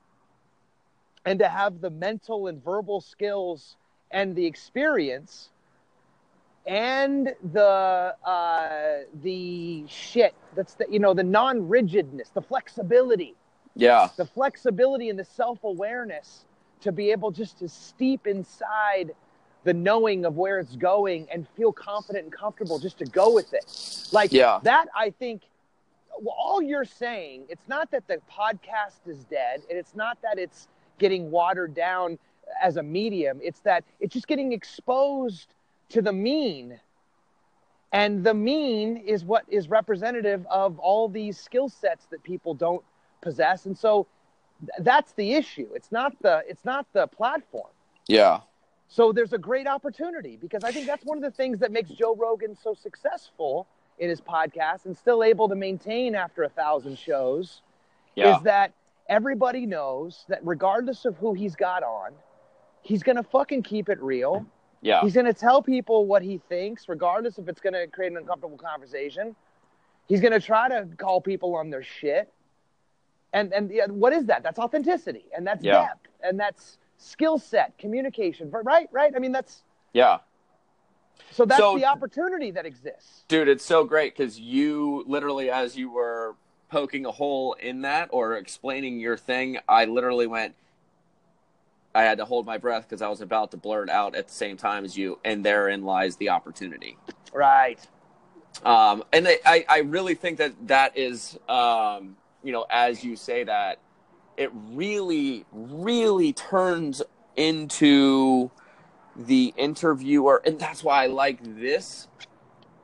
and 1.25 1.39
to 1.39 1.47
have 1.47 1.81
the 1.81 1.89
mental 1.89 2.47
and 2.47 2.63
verbal 2.63 3.01
skills 3.01 3.75
and 4.09 4.35
the 4.35 4.45
experience 4.45 5.49
and 6.65 7.33
the 7.53 8.15
uh, 8.23 8.99
the 9.21 9.83
shit 9.87 10.35
that's 10.55 10.75
the 10.75 10.85
you 10.89 10.99
know 10.99 11.13
the 11.13 11.23
non-rigidness 11.23 12.29
the 12.29 12.41
flexibility. 12.41 13.35
Yeah. 13.75 14.09
The 14.17 14.25
flexibility 14.25 15.09
and 15.09 15.17
the 15.17 15.25
self-awareness 15.25 16.45
to 16.81 16.91
be 16.91 17.11
able 17.11 17.31
just 17.31 17.59
to 17.59 17.69
steep 17.69 18.27
inside 18.27 19.13
the 19.63 19.73
knowing 19.73 20.25
of 20.25 20.37
where 20.37 20.59
it's 20.59 20.75
going 20.75 21.27
and 21.31 21.47
feel 21.55 21.71
confident 21.71 22.23
and 22.25 22.33
comfortable 22.33 22.79
just 22.79 22.97
to 22.97 23.05
go 23.05 23.33
with 23.33 23.53
it 23.53 23.65
like 24.11 24.31
Yeah. 24.31 24.59
that 24.63 24.87
i 24.95 25.09
think 25.11 25.43
all 26.25 26.61
you're 26.61 26.85
saying, 26.85 27.45
it's 27.49 27.67
not 27.67 27.89
that 27.91 28.05
the 28.07 28.19
podcast 28.31 29.07
is 29.07 29.23
dead, 29.25 29.61
and 29.69 29.79
it's 29.79 29.95
not 29.95 30.17
that 30.21 30.37
it's 30.37 30.67
getting 30.99 31.31
watered 31.31 31.73
down 31.73 32.19
as 32.61 32.77
a 32.77 32.83
medium. 32.83 33.39
It's 33.41 33.59
that 33.61 33.83
it's 33.99 34.13
just 34.13 34.27
getting 34.27 34.51
exposed 34.51 35.47
to 35.89 36.01
the 36.01 36.11
mean. 36.13 36.79
And 37.91 38.23
the 38.23 38.33
mean 38.35 38.97
is 38.97 39.23
what 39.25 39.43
is 39.47 39.67
representative 39.69 40.45
of 40.49 40.77
all 40.79 41.07
these 41.09 41.39
skill 41.39 41.69
sets 41.69 42.05
that 42.11 42.21
people 42.23 42.53
don't 42.53 42.83
possess. 43.21 43.65
And 43.65 43.75
so 43.77 44.05
th- 44.59 44.69
that's 44.79 45.13
the 45.13 45.33
issue. 45.33 45.69
It's 45.73 45.91
not 45.91 46.13
the 46.21 46.43
it's 46.47 46.65
not 46.65 46.85
the 46.93 47.07
platform. 47.07 47.71
Yeah. 48.07 48.41
So 48.93 49.13
there's 49.13 49.31
a 49.31 49.37
great 49.37 49.67
opportunity 49.67 50.35
because 50.35 50.65
I 50.65 50.71
think 50.73 50.85
that's 50.85 51.05
one 51.05 51.17
of 51.17 51.23
the 51.23 51.31
things 51.31 51.59
that 51.59 51.71
makes 51.71 51.89
Joe 51.91 52.13
Rogan 52.13 52.57
so 52.61 52.73
successful 52.73 53.65
in 53.99 54.09
his 54.09 54.19
podcast 54.19 54.83
and 54.85 54.97
still 54.97 55.23
able 55.23 55.47
to 55.47 55.55
maintain 55.55 56.13
after 56.13 56.43
a 56.43 56.49
thousand 56.49 56.97
shows 56.99 57.61
Yeah. 58.15 58.35
is 58.35 58.43
that 58.43 58.73
everybody 59.07 59.65
knows 59.65 60.25
that 60.27 60.45
regardless 60.45 61.05
of 61.05 61.15
who 61.15 61.31
he's 61.33 61.55
got 61.55 61.83
on, 61.83 62.11
he's 62.81 63.01
gonna 63.01 63.23
fucking 63.23 63.63
keep 63.63 63.87
it 63.87 64.01
real. 64.01 64.45
Yeah. 64.81 64.99
He's 64.99 65.13
gonna 65.15 65.33
tell 65.33 65.61
people 65.63 66.05
what 66.05 66.21
he 66.21 66.39
thinks, 66.49 66.89
regardless 66.89 67.37
if 67.37 67.47
it's 67.47 67.61
gonna 67.61 67.87
create 67.87 68.11
an 68.11 68.17
uncomfortable 68.17 68.57
conversation. 68.57 69.37
He's 70.09 70.19
gonna 70.19 70.41
try 70.41 70.67
to 70.67 70.85
call 70.97 71.21
people 71.21 71.55
on 71.55 71.69
their 71.69 71.83
shit. 71.83 72.29
And 73.31 73.53
and 73.53 73.71
yeah, 73.71 73.85
what 73.85 74.11
is 74.11 74.25
that? 74.25 74.43
That's 74.43 74.59
authenticity, 74.59 75.27
and 75.33 75.47
that's 75.47 75.63
Yeah. 75.63 75.87
depth, 75.87 76.09
and 76.21 76.37
that's 76.37 76.77
skill 77.01 77.37
set, 77.39 77.77
communication. 77.77 78.49
Right, 78.51 78.87
right. 78.91 79.13
I 79.15 79.19
mean, 79.19 79.31
that's 79.31 79.63
Yeah. 79.93 80.19
so 81.31 81.45
that's 81.45 81.59
So- 81.59 81.77
the 81.77 81.85
opportunity 81.85 82.51
that 82.51 82.65
exists. 82.65 83.23
Dude, 83.27 83.47
it's 83.47 83.65
so 83.65 83.83
great 83.83 84.15
because 84.15 84.39
you 84.39 85.03
literally, 85.07 85.49
as 85.49 85.75
you 85.77 85.89
were 85.91 86.35
poking 86.69 87.05
a 87.05 87.11
hole 87.11 87.53
in 87.53 87.81
that 87.81 88.09
or 88.11 88.37
explaining 88.37 88.99
your 88.99 89.17
thing, 89.17 89.57
I 89.67 89.85
literally 89.85 90.27
went, 90.27 90.55
I 91.93 92.03
had 92.03 92.19
to 92.19 92.25
hold 92.25 92.45
my 92.45 92.57
breath 92.57 92.83
because 92.87 93.01
I 93.01 93.09
was 93.09 93.19
about 93.19 93.51
to 93.51 93.57
blurt 93.57 93.89
out 93.89 94.15
at 94.15 94.27
the 94.27 94.33
same 94.33 94.55
time 94.55 94.85
as 94.85 94.97
you, 94.97 95.19
and 95.25 95.43
therein 95.43 95.83
lies 95.83 96.15
the 96.15 96.29
opportunity. 96.29 96.97
Right. 97.33 97.79
Um, 98.63 99.03
and 99.11 99.27
I- 99.27 99.39
I, 99.45 99.65
I 99.67 99.77
really 99.79 100.15
think 100.15 100.37
that 100.37 100.53
that 100.67 100.97
is, 100.97 101.37
um, 101.49 102.15
you 102.43 102.53
know, 102.53 102.65
as 102.69 103.03
you 103.03 103.15
say 103.17 103.43
that, 103.43 103.79
it 104.41 104.51
really, 104.53 105.45
really 105.51 106.33
turns 106.33 107.03
into 107.35 108.49
the 109.15 109.53
interviewer, 109.55 110.41
and 110.43 110.59
that's 110.59 110.83
why 110.83 111.03
I 111.03 111.07
like 111.07 111.39
this 111.59 112.07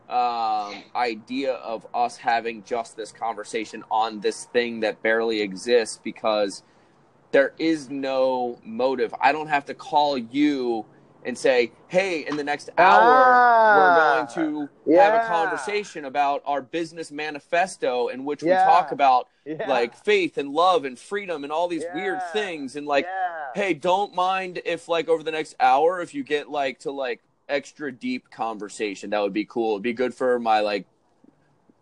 um, 0.07 0.83
idea 0.95 1.53
of 1.53 1.87
us 1.95 2.17
having 2.17 2.63
just 2.63 2.95
this 2.95 3.11
conversation 3.11 3.83
on 3.89 4.19
this 4.21 4.45
thing 4.45 4.81
that 4.81 5.01
barely 5.01 5.41
exists 5.41 5.99
because 6.03 6.61
there 7.31 7.53
is 7.57 7.89
no 7.89 8.59
motive. 8.63 9.13
I 9.19 9.31
don't 9.31 9.47
have 9.47 9.65
to 9.65 9.73
call 9.73 10.17
you 10.17 10.85
and 11.27 11.37
say, 11.37 11.71
"Hey, 11.89 12.25
in 12.25 12.37
the 12.37 12.43
next 12.43 12.69
hour, 12.77 13.01
Ah, 13.01 13.75
we're 13.77 14.35
going 14.35 14.67
to 14.87 14.93
have 14.99 15.13
a 15.23 15.27
conversation 15.27 16.05
about 16.05 16.41
our 16.45 16.61
business 16.61 17.11
manifesto 17.11 18.07
in 18.07 18.25
which 18.25 18.41
Yeah. 18.41 18.65
we 18.65 18.71
talk 18.71 18.91
about 18.91 19.27
Yeah. 19.45 19.67
like 19.69 19.95
faith 19.95 20.37
and 20.37 20.49
love 20.49 20.85
and 20.85 20.97
freedom 20.97 21.43
and 21.43 21.51
all 21.53 21.67
these 21.67 21.85
weird 21.93 22.19
things 22.33 22.75
and 22.75 22.87
like 22.87 23.05
yeah. 23.05 23.45
hey 23.55 23.73
don't 23.73 24.13
mind 24.15 24.59
if 24.65 24.87
like 24.89 25.07
over 25.07 25.23
the 25.23 25.31
next 25.31 25.55
hour 25.59 26.01
if 26.01 26.13
you 26.13 26.23
get 26.23 26.49
like 26.49 26.79
to 26.79 26.91
like 26.91 27.21
extra 27.47 27.89
deep 27.91 28.29
conversation 28.29 29.11
that 29.11 29.21
would 29.21 29.31
be 29.31 29.45
cool 29.45 29.71
it'd 29.73 29.83
be 29.83 29.93
good 29.93 30.13
for 30.13 30.37
my 30.37 30.59
like 30.59 30.85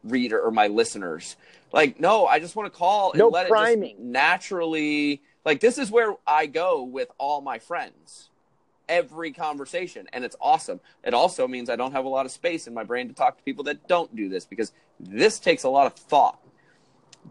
reader 0.03 0.39
or 0.39 0.51
my 0.51 0.67
listeners 0.67 1.35
like 1.73 1.99
no 1.99 2.27
i 2.27 2.37
just 2.39 2.55
want 2.55 2.71
to 2.71 2.77
call 2.77 3.11
and 3.13 3.19
No 3.19 3.29
let 3.29 3.47
it 3.47 3.49
priming. 3.49 3.95
just 3.95 3.99
naturally 3.99 5.21
like 5.43 5.59
this 5.59 5.79
is 5.79 5.89
where 5.89 6.13
i 6.27 6.45
go 6.45 6.83
with 6.83 7.09
all 7.17 7.41
my 7.41 7.57
friends 7.57 8.29
every 8.87 9.31
conversation 9.31 10.07
and 10.13 10.23
it's 10.23 10.35
awesome 10.41 10.79
it 11.03 11.13
also 11.13 11.47
means 11.47 11.69
i 11.69 11.75
don't 11.75 11.91
have 11.91 12.05
a 12.05 12.09
lot 12.09 12.25
of 12.25 12.31
space 12.31 12.67
in 12.67 12.73
my 12.73 12.83
brain 12.83 13.07
to 13.07 13.13
talk 13.13 13.37
to 13.37 13.43
people 13.43 13.63
that 13.63 13.87
don't 13.87 14.15
do 14.15 14.29
this 14.29 14.45
because 14.45 14.71
this 14.99 15.39
takes 15.39 15.63
a 15.63 15.69
lot 15.69 15.87
of 15.87 15.93
thought 15.93 16.39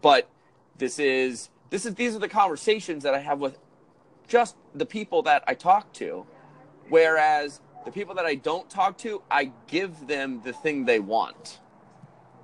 but 0.01 0.29
this 0.77 0.99
is 0.99 1.49
this 1.69 1.85
is 1.85 1.95
these 1.95 2.15
are 2.15 2.19
the 2.19 2.29
conversations 2.29 3.03
that 3.03 3.13
I 3.13 3.19
have 3.19 3.39
with 3.39 3.57
just 4.27 4.55
the 4.73 4.85
people 4.85 5.23
that 5.23 5.43
I 5.47 5.53
talk 5.53 5.91
to. 5.93 6.25
Whereas 6.89 7.61
the 7.85 7.91
people 7.91 8.15
that 8.15 8.25
I 8.25 8.35
don't 8.35 8.69
talk 8.69 8.97
to, 8.99 9.21
I 9.29 9.51
give 9.67 10.07
them 10.07 10.41
the 10.43 10.53
thing 10.53 10.85
they 10.85 10.99
want, 10.99 11.59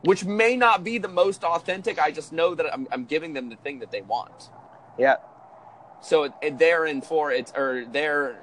which 0.04 0.26
may 0.26 0.56
not 0.56 0.84
be 0.84 0.98
the 0.98 1.08
most 1.08 1.44
authentic. 1.44 2.00
I 2.00 2.12
just 2.12 2.34
know 2.34 2.56
that 2.56 2.74
I'm, 2.74 2.88
I'm 2.92 3.06
giving 3.06 3.34
them 3.34 3.50
the 3.50 3.56
thing 3.58 3.80
that 3.80 3.92
they 3.92 4.02
want. 4.02 4.50
yeah. 4.98 5.16
So 6.02 6.24
it, 6.24 6.34
it, 6.42 6.58
therein 6.60 7.02
for 7.02 7.32
it's 7.32 7.52
or 7.56 7.86
therein 7.86 8.36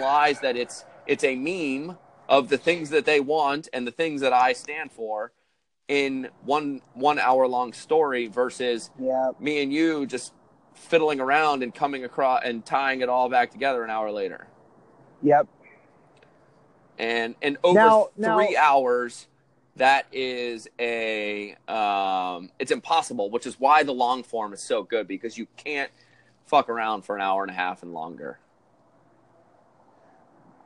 lies 0.00 0.40
that 0.40 0.56
it's 0.56 0.84
it's 1.06 1.24
a 1.24 1.36
meme 1.36 1.96
of 2.28 2.48
the 2.48 2.58
things 2.58 2.90
that 2.90 3.04
they 3.04 3.20
want 3.20 3.68
and 3.72 3.86
the 3.86 3.92
things 3.92 4.20
that 4.22 4.32
I 4.32 4.52
stand 4.52 4.90
for 4.90 5.32
in 5.88 6.28
one 6.44 6.82
one 6.94 7.18
hour 7.18 7.46
long 7.46 7.72
story 7.72 8.26
versus 8.26 8.90
Yeah. 8.98 9.30
me 9.38 9.62
and 9.62 9.72
you 9.72 10.04
just 10.06 10.32
fiddling 10.74 11.20
around 11.20 11.62
and 11.62 11.72
coming 11.74 12.04
across 12.04 12.42
and 12.44 12.64
tying 12.64 13.00
it 13.00 13.08
all 13.08 13.28
back 13.28 13.50
together 13.52 13.84
an 13.84 13.90
hour 13.90 14.10
later. 14.10 14.48
Yep. 15.22 15.46
And 16.98 17.34
in 17.40 17.56
over 17.62 17.78
Now- 17.78 18.08
now- 18.16 18.36
three 18.36 18.56
hours, 18.56 19.28
that 19.76 20.06
is 20.10 20.66
a 20.80 21.54
um, 21.68 22.50
it's 22.58 22.72
impossible, 22.72 23.30
which 23.30 23.46
is 23.46 23.60
why 23.60 23.82
the 23.84 23.92
long 23.92 24.22
form 24.22 24.52
is 24.54 24.62
so 24.62 24.82
good 24.82 25.06
because 25.06 25.36
you 25.38 25.46
can't 25.56 25.90
fuck 26.46 26.68
around 26.68 27.02
for 27.02 27.16
an 27.16 27.22
hour 27.22 27.42
and 27.42 27.50
a 27.50 27.54
half 27.54 27.82
and 27.82 27.92
longer. 27.92 28.38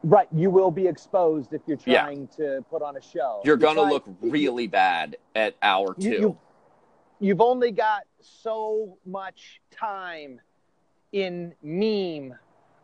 Right. 0.03 0.29
You 0.33 0.51
will 0.51 0.71
be 0.71 0.87
exposed 0.87 1.53
if 1.53 1.61
you're 1.67 1.79
Yeah. 1.85 2.03
trying 2.03 2.29
to 2.37 2.65
put 2.71 2.83
on 2.83 2.97
a 2.97 3.03
show. 3.03 3.43
You're 3.45 3.57
gonna 3.57 3.81
trying- 3.81 3.91
look 3.93 4.05
really 4.23 4.67
bad 4.67 5.17
at 5.35 5.57
hour 5.61 5.95
two. 5.95 6.09
You, 6.09 6.19
you, 6.21 6.39
you've 7.19 7.41
only 7.43 7.71
got 7.71 8.05
so 8.21 8.97
much 9.05 9.61
time 9.71 10.41
in 11.13 11.55
meme 11.63 12.35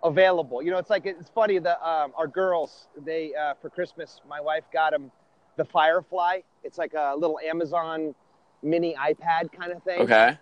available. 0.03 0.63
You 0.63 0.71
know, 0.73 0.79
it's 0.79 0.91
like 0.91 1.07
it's 1.07 1.31
funny. 1.31 1.59
The 1.59 1.75
um, 1.87 2.13
our 2.17 2.27
girls 2.27 2.89
they 2.99 3.35
uh, 3.35 3.55
for 3.63 3.71
Christmas, 3.71 4.21
my 4.29 4.41
wife 4.41 4.65
got 4.73 4.91
them 4.93 5.11
the 5.57 5.65
Firefly. 5.65 6.41
It's 6.65 6.77
like 6.77 6.93
a 6.93 7.15
little 7.17 7.39
Amazon 7.39 8.15
mini 8.63 8.95
iPad 8.95 9.53
kind 9.53 9.73
of 9.73 9.83
thing. 9.85 10.01
okay. 10.03 10.37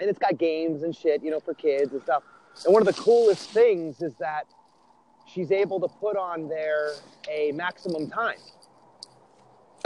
And 0.00 0.10
it's 0.10 0.18
got 0.18 0.38
games 0.38 0.82
and 0.84 0.94
shit, 0.96 1.22
you 1.22 1.30
know, 1.30 1.40
for 1.40 1.54
kids 1.54 1.92
and 1.92 2.02
stuff. 2.02 2.22
And 2.64 2.74
one 2.74 2.82
of 2.82 2.86
the 2.86 3.00
coolest 3.00 3.50
things 3.50 4.02
is 4.02 4.14
that 4.20 4.44
she's 5.32 5.52
able 5.52 5.80
to 5.80 5.88
put 5.88 6.16
on 6.16 6.48
there 6.48 6.92
a 7.30 7.52
maximum 7.52 8.10
time. 8.10 8.38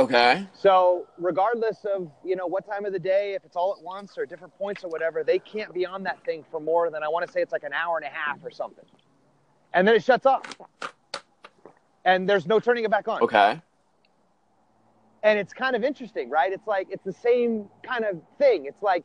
Okay. 0.01 0.47
So 0.55 1.07
regardless 1.19 1.85
of 1.85 2.11
you 2.25 2.37
know 2.37 2.47
what 2.47 2.67
time 2.67 2.85
of 2.87 2.93
the 2.93 2.99
day, 3.01 3.35
if 3.35 3.45
it's 3.45 3.57
all 3.57 3.75
at 3.79 3.85
once 3.85 4.19
or 4.19 4.27
different 4.27 4.57
points 4.59 4.85
or 4.85 4.89
whatever, 4.91 5.25
they 5.25 5.39
can't 5.41 5.75
be 5.75 5.87
on 5.87 6.05
that 6.05 6.25
thing 6.25 6.45
for 6.51 6.61
more 6.61 6.91
than 6.91 7.03
I 7.03 7.09
want 7.09 7.27
to 7.27 7.33
say 7.33 7.43
it's 7.43 7.53
like 7.53 7.65
an 7.65 7.73
hour 7.75 7.97
and 7.99 8.07
a 8.07 8.11
half 8.11 8.39
or 8.45 8.51
something, 8.51 8.85
and 9.75 9.89
then 9.89 9.97
it 9.97 10.05
shuts 10.05 10.27
off, 10.27 10.43
and 12.05 12.29
there's 12.29 12.47
no 12.47 12.61
turning 12.61 12.85
it 12.85 12.91
back 12.91 13.09
on. 13.09 13.23
Okay. 13.23 13.61
and 15.23 15.39
it's 15.39 15.53
kind 15.53 15.77
of 15.77 15.85
interesting, 15.85 16.31
right? 16.31 16.53
It's 16.53 16.67
like 16.67 16.89
it's 16.91 17.05
the 17.05 17.13
same 17.13 17.69
kind 17.83 18.05
of 18.05 18.21
thing. 18.39 18.67
It's 18.67 18.83
like 18.83 19.05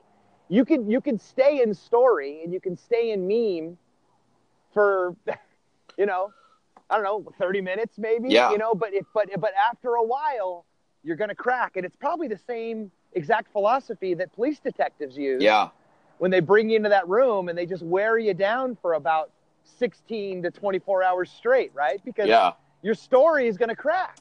you 0.49 0.65
could 0.65 0.85
you 0.87 1.01
could 1.01 1.21
stay 1.21 1.61
in 1.61 1.73
story 1.73 2.41
and 2.43 2.53
you 2.53 2.59
can 2.59 2.75
stay 2.77 3.11
in 3.11 3.27
meme 3.27 3.77
for 4.73 5.15
you 5.97 6.05
know, 6.05 6.31
I 6.89 6.95
don't 6.95 7.03
know, 7.03 7.31
30 7.37 7.61
minutes 7.61 7.97
maybe, 7.97 8.29
Yeah. 8.29 8.51
you 8.51 8.57
know, 8.57 8.73
but 8.73 8.93
if 8.93 9.05
but 9.13 9.29
but 9.39 9.51
after 9.69 9.95
a 9.95 10.03
while 10.03 10.65
you're 11.03 11.15
going 11.17 11.29
to 11.29 11.35
crack 11.35 11.75
and 11.75 11.85
it's 11.85 11.95
probably 11.95 12.27
the 12.27 12.39
same 12.47 12.91
exact 13.13 13.51
philosophy 13.51 14.13
that 14.15 14.33
police 14.33 14.59
detectives 14.59 15.17
use 15.17 15.41
Yeah. 15.41 15.69
when 16.17 16.31
they 16.31 16.39
bring 16.39 16.69
you 16.69 16.77
into 16.77 16.89
that 16.89 17.07
room 17.07 17.49
and 17.49 17.57
they 17.57 17.65
just 17.65 17.83
wear 17.83 18.17
you 18.17 18.33
down 18.33 18.75
for 18.81 18.93
about 18.93 19.29
16 19.65 20.43
to 20.43 20.51
24 20.51 21.03
hours 21.03 21.31
straight, 21.31 21.71
right? 21.73 22.01
Because 22.05 22.27
Yeah. 22.27 22.53
your 22.81 22.95
story 22.95 23.47
is 23.47 23.57
going 23.57 23.69
to 23.69 23.75
crack. 23.75 24.19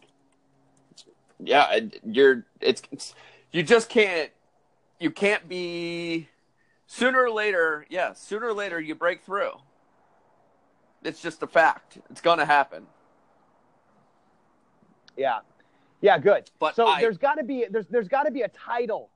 yeah 1.45 1.79
you're 2.05 2.45
it's, 2.61 2.83
it's 2.93 3.15
you 3.51 3.63
just 3.65 3.89
can't 3.89 4.31
you 5.03 5.11
can't 5.11 5.49
be 5.49 6.29
sooner 6.87 7.25
or 7.25 7.31
later 7.31 7.87
yeah 7.91 8.13
sooner 8.13 8.47
or 8.47 8.53
later 8.55 8.81
you 8.81 8.95
break 8.95 9.23
through 9.23 9.53
it's 11.03 11.21
just 11.21 11.43
a 11.43 11.47
fact 11.47 11.99
it's 12.11 12.21
gonna 12.21 12.47
happen 12.47 12.87
Yeah, 15.17 15.41
yeah, 16.01 16.19
good. 16.19 16.51
But 16.59 16.75
so 16.75 16.87
I- 16.87 17.01
there's 17.01 17.19
got 17.19 17.35
to 17.35 17.45
be 17.45 17.67
there's 17.71 17.87
there's 17.87 18.09
got 18.09 18.25
to 18.25 18.31
be 18.31 18.43
a 18.43 18.49
title 18.49 19.11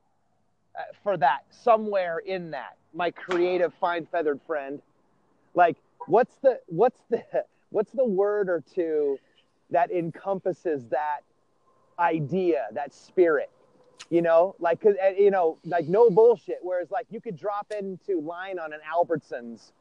uh, 0.78 0.82
for 1.02 1.16
that 1.16 1.44
somewhere 1.50 2.18
in 2.18 2.50
that. 2.50 2.76
My 2.94 3.10
creative 3.10 3.72
fine 3.74 4.06
feathered 4.06 4.40
friend, 4.46 4.80
like 5.54 5.76
what's 6.06 6.36
the 6.36 6.60
what's 6.66 7.00
the 7.10 7.22
what's 7.70 7.92
the 7.92 8.04
word 8.04 8.48
or 8.48 8.62
two 8.74 9.18
that 9.70 9.90
encompasses 9.90 10.84
that 10.90 11.20
idea, 11.98 12.66
that 12.72 12.94
spirit? 12.94 13.50
You 14.08 14.22
know, 14.22 14.54
like, 14.60 14.80
cause, 14.80 14.94
uh, 15.04 15.10
you 15.18 15.30
know, 15.30 15.58
like 15.64 15.88
no 15.88 16.10
bullshit. 16.10 16.58
Whereas, 16.62 16.90
like, 16.90 17.06
you 17.10 17.20
could 17.20 17.36
drop 17.36 17.72
into 17.76 18.20
line 18.20 18.58
on 18.58 18.72
an 18.72 18.80
Albertsons 18.88 19.72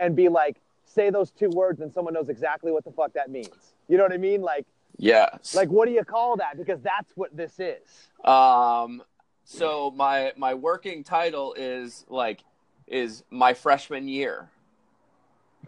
and 0.00 0.16
be 0.16 0.28
like, 0.28 0.56
say 0.86 1.10
those 1.10 1.30
two 1.30 1.50
words, 1.50 1.80
and 1.80 1.92
someone 1.92 2.14
knows 2.14 2.28
exactly 2.28 2.72
what 2.72 2.84
the 2.84 2.92
fuck 2.92 3.12
that 3.12 3.30
means. 3.30 3.74
You 3.88 3.98
know 3.98 4.04
what 4.04 4.12
I 4.12 4.18
mean? 4.18 4.40
Like, 4.40 4.66
yeah 4.98 5.28
like, 5.54 5.68
what 5.68 5.86
do 5.86 5.92
you 5.92 6.04
call 6.04 6.36
that? 6.36 6.56
Because 6.56 6.80
that's 6.80 7.12
what 7.14 7.36
this 7.36 7.60
is. 7.60 8.08
Um, 8.24 9.02
so 9.44 9.92
my 9.94 10.32
my 10.36 10.54
working 10.54 11.04
title 11.04 11.54
is 11.54 12.04
like 12.08 12.42
is 12.86 13.24
my 13.30 13.54
freshman 13.54 14.08
year. 14.08 14.50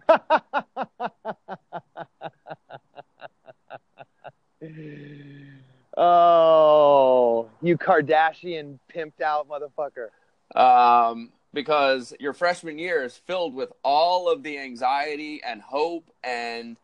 Oh, 5.97 7.49
you 7.61 7.77
Kardashian 7.77 8.79
pimped 8.93 9.21
out 9.21 9.47
motherfucker. 9.49 10.09
Um, 10.55 11.31
because 11.53 12.13
your 12.19 12.33
freshman 12.33 12.77
year 12.77 13.03
is 13.03 13.15
filled 13.17 13.53
with 13.53 13.71
all 13.83 14.29
of 14.29 14.43
the 14.43 14.59
anxiety 14.59 15.41
and 15.43 15.61
hope 15.61 16.09
and 16.23 16.77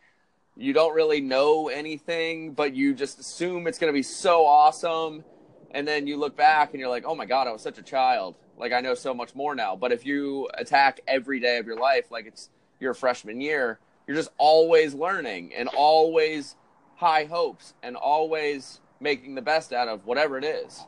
you 0.58 0.74
don't 0.74 0.96
really 0.96 1.22
know 1.22 1.68
anything, 1.68 2.54
but 2.54 2.74
you 2.74 2.94
just 2.94 3.20
assume 3.20 3.68
it's 3.68 3.78
going 3.78 3.92
to 3.92 3.98
be 3.98 4.04
so 4.04 4.46
awesome. 4.46 5.24
And 5.72 5.88
then 5.88 6.08
you 6.08 6.18
look 6.18 6.36
back 6.36 6.72
and 6.72 6.80
you're 6.80 6.90
like, 6.90 7.04
oh 7.06 7.16
my 7.16 7.26
God, 7.26 7.48
I 7.48 7.52
was 7.52 7.62
such 7.62 7.78
a 7.78 7.84
child. 7.84 8.36
Like, 8.58 8.72
I 8.72 8.80
know 8.80 8.96
so 8.96 9.14
much 9.14 9.36
more 9.36 9.54
now. 9.54 9.76
But 9.76 9.92
if 9.92 10.06
you 10.06 10.50
attack 10.54 11.02
every 11.08 11.42
day 11.42 11.58
of 11.58 11.66
your 11.66 11.78
life 11.78 12.10
like 12.10 12.26
it's 12.26 12.50
your 12.80 12.94
freshman 12.94 13.42
year, 13.42 13.80
you're 14.08 14.16
just 14.16 14.30
always 14.38 14.94
learning 14.94 15.54
and 15.54 15.68
always 15.68 16.56
high 16.96 17.26
hopes 17.26 17.74
and 17.84 17.98
always 17.98 18.80
making 19.00 19.36
the 19.36 19.42
best 19.42 19.74
out 19.74 19.88
of 19.88 20.06
whatever 20.06 20.38
it 20.38 20.44
is. 20.44 20.84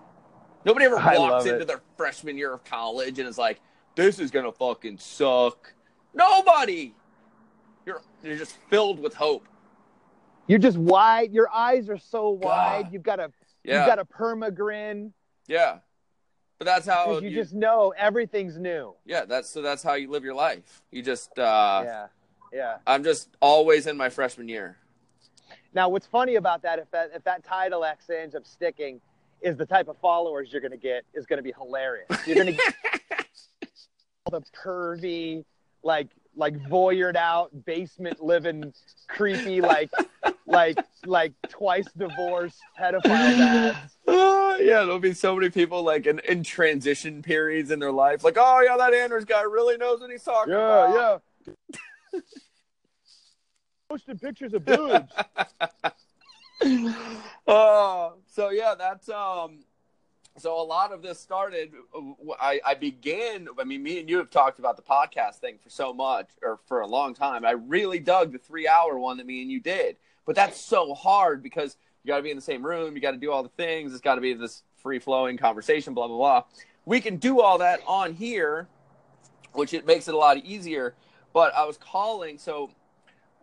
Nobody 0.65 0.85
ever 0.85 0.95
walks 1.17 1.45
into 1.45 1.61
it. 1.61 1.67
their 1.67 1.81
freshman 1.95 2.37
year 2.37 2.53
of 2.53 2.63
college 2.63 3.19
and 3.19 3.27
is 3.27 3.37
like, 3.37 3.59
this 3.95 4.19
is 4.19 4.31
going 4.31 4.45
to 4.45 4.51
fucking 4.51 4.97
suck. 4.97 5.73
Nobody. 6.13 6.93
You're, 7.85 8.01
you're 8.23 8.37
just 8.37 8.57
filled 8.69 8.99
with 8.99 9.13
hope. 9.13 9.47
You're 10.47 10.59
just 10.59 10.77
wide. 10.77 11.33
Your 11.33 11.49
eyes 11.51 11.89
are 11.89 11.97
so 11.97 12.29
wide. 12.29 12.83
God. 12.83 12.93
You've 12.93 13.03
got 13.03 13.19
a 13.19 13.31
Yeah. 13.63 13.79
you've 13.79 13.87
got 13.87 13.99
a 13.99 14.05
perma 14.05 14.53
grin 14.53 15.13
yeah. 15.47 15.79
But 16.59 16.65
that's 16.65 16.87
how 16.87 17.19
you, 17.19 17.29
you, 17.29 17.35
just 17.35 17.53
know 17.53 17.93
everything's 17.95 18.57
new. 18.57 18.95
yeah, 19.05 19.25
that's 19.25 19.49
so 19.49 19.61
that's 19.61 19.83
how 19.83 19.93
you 19.93 20.09
live 20.09 20.23
your 20.23 20.33
life. 20.33 20.81
You 20.91 21.03
just 21.03 21.37
uh 21.37 21.83
yeah, 21.85 22.07
yeah. 22.51 22.77
I'm 22.87 23.03
just 23.03 23.29
always 23.39 23.85
in 23.85 23.95
my 23.95 24.09
freshman 24.09 24.47
year. 24.47 24.77
Now, 25.77 25.89
what's 25.89 26.07
funny 26.07 26.37
about 26.37 26.63
that, 26.63 26.79
if 26.79 26.89
that 26.89 27.11
if 27.13 27.23
that 27.25 27.43
title 27.43 27.85
X 27.85 28.09
ends 28.09 28.33
up 28.33 28.47
sticking, 28.47 28.99
is 29.41 29.57
the 29.57 29.65
type 29.67 29.87
of 29.87 29.95
followers 29.99 30.51
you're 30.51 30.59
going 30.59 30.71
to 30.71 30.75
get 30.75 31.03
is 31.13 31.27
going 31.27 31.37
to 31.37 31.43
be 31.43 31.53
hilarious. 31.55 32.07
You're 32.25 32.35
going 32.35 32.47
to 32.47 32.53
get 32.53 32.73
all 34.25 34.39
the 34.39 34.43
pervy, 34.59 35.45
like 35.83 36.07
like 36.35 36.57
voyeured 36.67 37.15
out, 37.15 37.51
basement 37.63 38.23
living, 38.23 38.73
creepy, 39.07 39.61
like 39.61 39.91
like 40.47 40.79
like 41.05 41.33
twice 41.47 41.85
divorced 41.95 42.57
pedophile 42.79 43.37
dads. 43.37 43.97
Uh, 44.07 44.57
yeah, 44.59 44.81
there'll 44.81 44.97
be 44.97 45.13
so 45.13 45.35
many 45.35 45.51
people 45.51 45.83
like 45.83 46.07
in, 46.07 46.17
in 46.27 46.41
transition 46.41 47.21
periods 47.21 47.69
in 47.69 47.77
their 47.77 47.91
life, 47.91 48.23
like, 48.23 48.37
oh 48.39 48.61
yeah, 48.61 48.77
that 48.77 48.95
Anders 48.95 49.25
guy 49.25 49.43
really 49.43 49.77
knows 49.77 49.99
what 49.99 50.09
he's 50.09 50.23
talking 50.23 50.53
about. 50.53 51.21
Yeah, 51.45 51.53
yeah. 52.15 52.19
Posting 53.89 54.19
pictures 54.19 54.53
of 54.53 54.65
boobs. 54.65 55.13
uh, 57.47 58.09
so 58.27 58.49
yeah, 58.49 58.75
that's 58.77 59.07
um. 59.09 59.59
So 60.37 60.61
a 60.61 60.61
lot 60.61 60.91
of 60.91 61.01
this 61.01 61.19
started. 61.19 61.71
I, 62.39 62.59
I 62.65 62.75
began. 62.75 63.47
I 63.59 63.63
mean, 63.63 63.81
me 63.81 63.99
and 63.99 64.09
you 64.09 64.17
have 64.17 64.29
talked 64.29 64.59
about 64.59 64.75
the 64.75 64.83
podcast 64.83 65.35
thing 65.35 65.57
for 65.63 65.69
so 65.69 65.93
much, 65.93 66.27
or 66.43 66.59
for 66.67 66.81
a 66.81 66.87
long 66.87 67.13
time. 67.13 67.45
I 67.45 67.51
really 67.51 67.99
dug 67.99 68.33
the 68.33 68.37
three-hour 68.37 68.99
one 68.99 69.17
that 69.17 69.25
me 69.25 69.41
and 69.41 69.49
you 69.49 69.59
did, 69.59 69.95
but 70.25 70.35
that's 70.35 70.59
so 70.59 70.93
hard 70.93 71.41
because 71.41 71.77
you 72.03 72.09
got 72.09 72.17
to 72.17 72.23
be 72.23 72.29
in 72.29 72.35
the 72.35 72.41
same 72.41 72.63
room. 72.63 72.93
You 72.93 73.01
got 73.01 73.11
to 73.11 73.17
do 73.17 73.31
all 73.31 73.41
the 73.41 73.49
things. 73.49 73.93
It's 73.93 74.01
got 74.01 74.15
to 74.15 74.21
be 74.21 74.33
this 74.33 74.63
free-flowing 74.75 75.37
conversation. 75.37 75.93
Blah 75.93 76.07
blah 76.07 76.17
blah. 76.17 76.43
We 76.85 76.99
can 76.99 77.17
do 77.17 77.39
all 77.39 77.57
that 77.59 77.79
on 77.87 78.13
here, 78.13 78.67
which 79.53 79.73
it 79.73 79.85
makes 79.87 80.07
it 80.09 80.13
a 80.13 80.17
lot 80.17 80.37
easier. 80.37 80.93
But 81.33 81.55
I 81.55 81.65
was 81.65 81.77
calling 81.77 82.37
so 82.37 82.71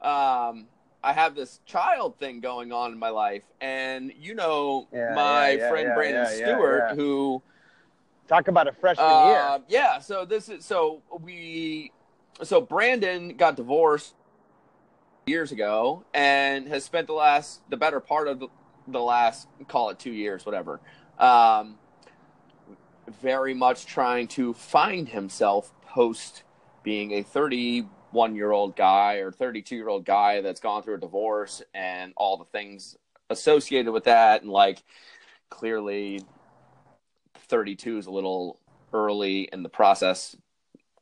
um, 0.03 0.67
I 1.03 1.13
have 1.13 1.35
this 1.35 1.61
child 1.67 2.19
thing 2.19 2.41
going 2.41 2.73
on 2.73 2.93
in 2.93 2.99
my 2.99 3.11
life, 3.11 3.43
and 3.61 4.13
you 4.19 4.35
know 4.35 4.89
Yeah, 4.93 5.13
my 5.15 5.51
yeah, 5.51 5.69
friend 5.69 5.89
yeah, 5.89 5.95
Brandon 5.95 6.27
Stewart, 6.27 6.93
who 6.95 7.43
Talk 8.27 8.49
about 8.49 8.69
a 8.69 8.73
freshman 8.73 9.07
uh, 9.07 9.59
year. 9.59 9.65
yeah. 9.69 9.99
So 9.99 10.25
this 10.25 10.49
is 10.49 10.65
so 10.65 11.03
we 11.21 11.93
so 12.43 12.61
Brandon 12.61 13.37
got 13.37 13.57
divorced 13.57 14.15
years 15.27 15.53
ago 15.53 16.05
and 16.15 16.67
has 16.69 16.85
spent 16.85 17.07
the 17.07 17.13
last 17.13 17.61
the 17.69 17.77
better 17.77 18.01
part 18.01 18.29
of 18.29 18.41
the, 18.41 18.49
the 18.89 19.01
last 19.01 19.47
call 19.69 19.91
it 19.91 19.99
two 19.99 20.13
years, 20.13 20.47
whatever. 20.47 20.81
Um, 21.19 21.79
very 23.21 23.53
much 23.53 23.85
trying 23.85 24.27
to 24.29 24.55
find 24.55 25.11
himself 25.11 25.73
post 25.87 26.45
being 26.83 27.13
a 27.13 27.23
31 28.15 28.37
year 28.37 28.53
old 28.53 28.77
guy 28.77 29.15
or 29.17 29.33
32 29.33 29.75
year 29.75 29.89
old 29.89 30.05
guy 30.05 30.41
that's 30.41 30.61
gone 30.61 30.83
through 30.83 30.95
a 30.95 31.01
divorce 31.01 31.63
and 31.75 32.13
all 32.17 32.37
the 32.37 32.45
things 32.45 32.97
associated 33.29 33.93
with 33.93 34.05
that. 34.05 34.43
And 34.43 34.51
like 34.51 34.83
clearly 35.51 36.23
32 37.49 37.99
is 37.99 38.07
a 38.07 38.13
little 38.13 38.61
early 38.93 39.49
in 39.53 39.65
the 39.65 39.69
process 39.69 40.37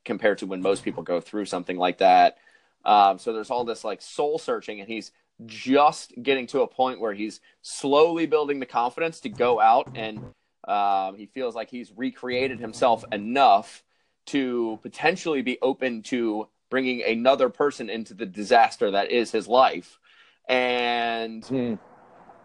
compared 0.03 0.39
to 0.39 0.47
when 0.47 0.61
most 0.61 0.83
people 0.83 1.03
go 1.03 1.21
through 1.21 1.45
something 1.45 1.77
like 1.77 1.99
that. 1.99 2.37
Um, 2.83 3.19
so 3.19 3.31
there's 3.31 3.51
all 3.51 3.63
this 3.63 3.83
like 3.83 4.01
soul 4.01 4.39
searching 4.39 4.79
and 4.79 4.89
he's 4.89 5.11
just 5.45 6.13
getting 6.21 6.47
to 6.47 6.61
a 6.61 6.67
point 6.67 6.99
where 6.99 7.13
he's 7.13 7.41
slowly 7.61 8.25
building 8.25 8.59
the 8.59 8.65
confidence 8.65 9.19
to 9.21 9.29
go 9.29 9.61
out 9.61 9.91
and 9.95 10.19
um, 10.67 11.15
he 11.15 11.27
feels 11.27 11.53
like 11.53 11.69
he's 11.69 11.91
recreated 11.95 12.59
himself 12.59 13.05
enough 13.11 13.83
to 14.25 14.79
potentially 14.81 15.41
be 15.41 15.59
open 15.61 16.01
to 16.01 16.47
bringing 16.73 17.03
another 17.03 17.49
person 17.49 17.87
into 17.87 18.15
the 18.15 18.25
disaster 18.25 18.89
that 18.89 19.11
is 19.11 19.29
his 19.31 19.47
life 19.47 19.99
and 20.49 21.45
Hmm. 21.45 21.75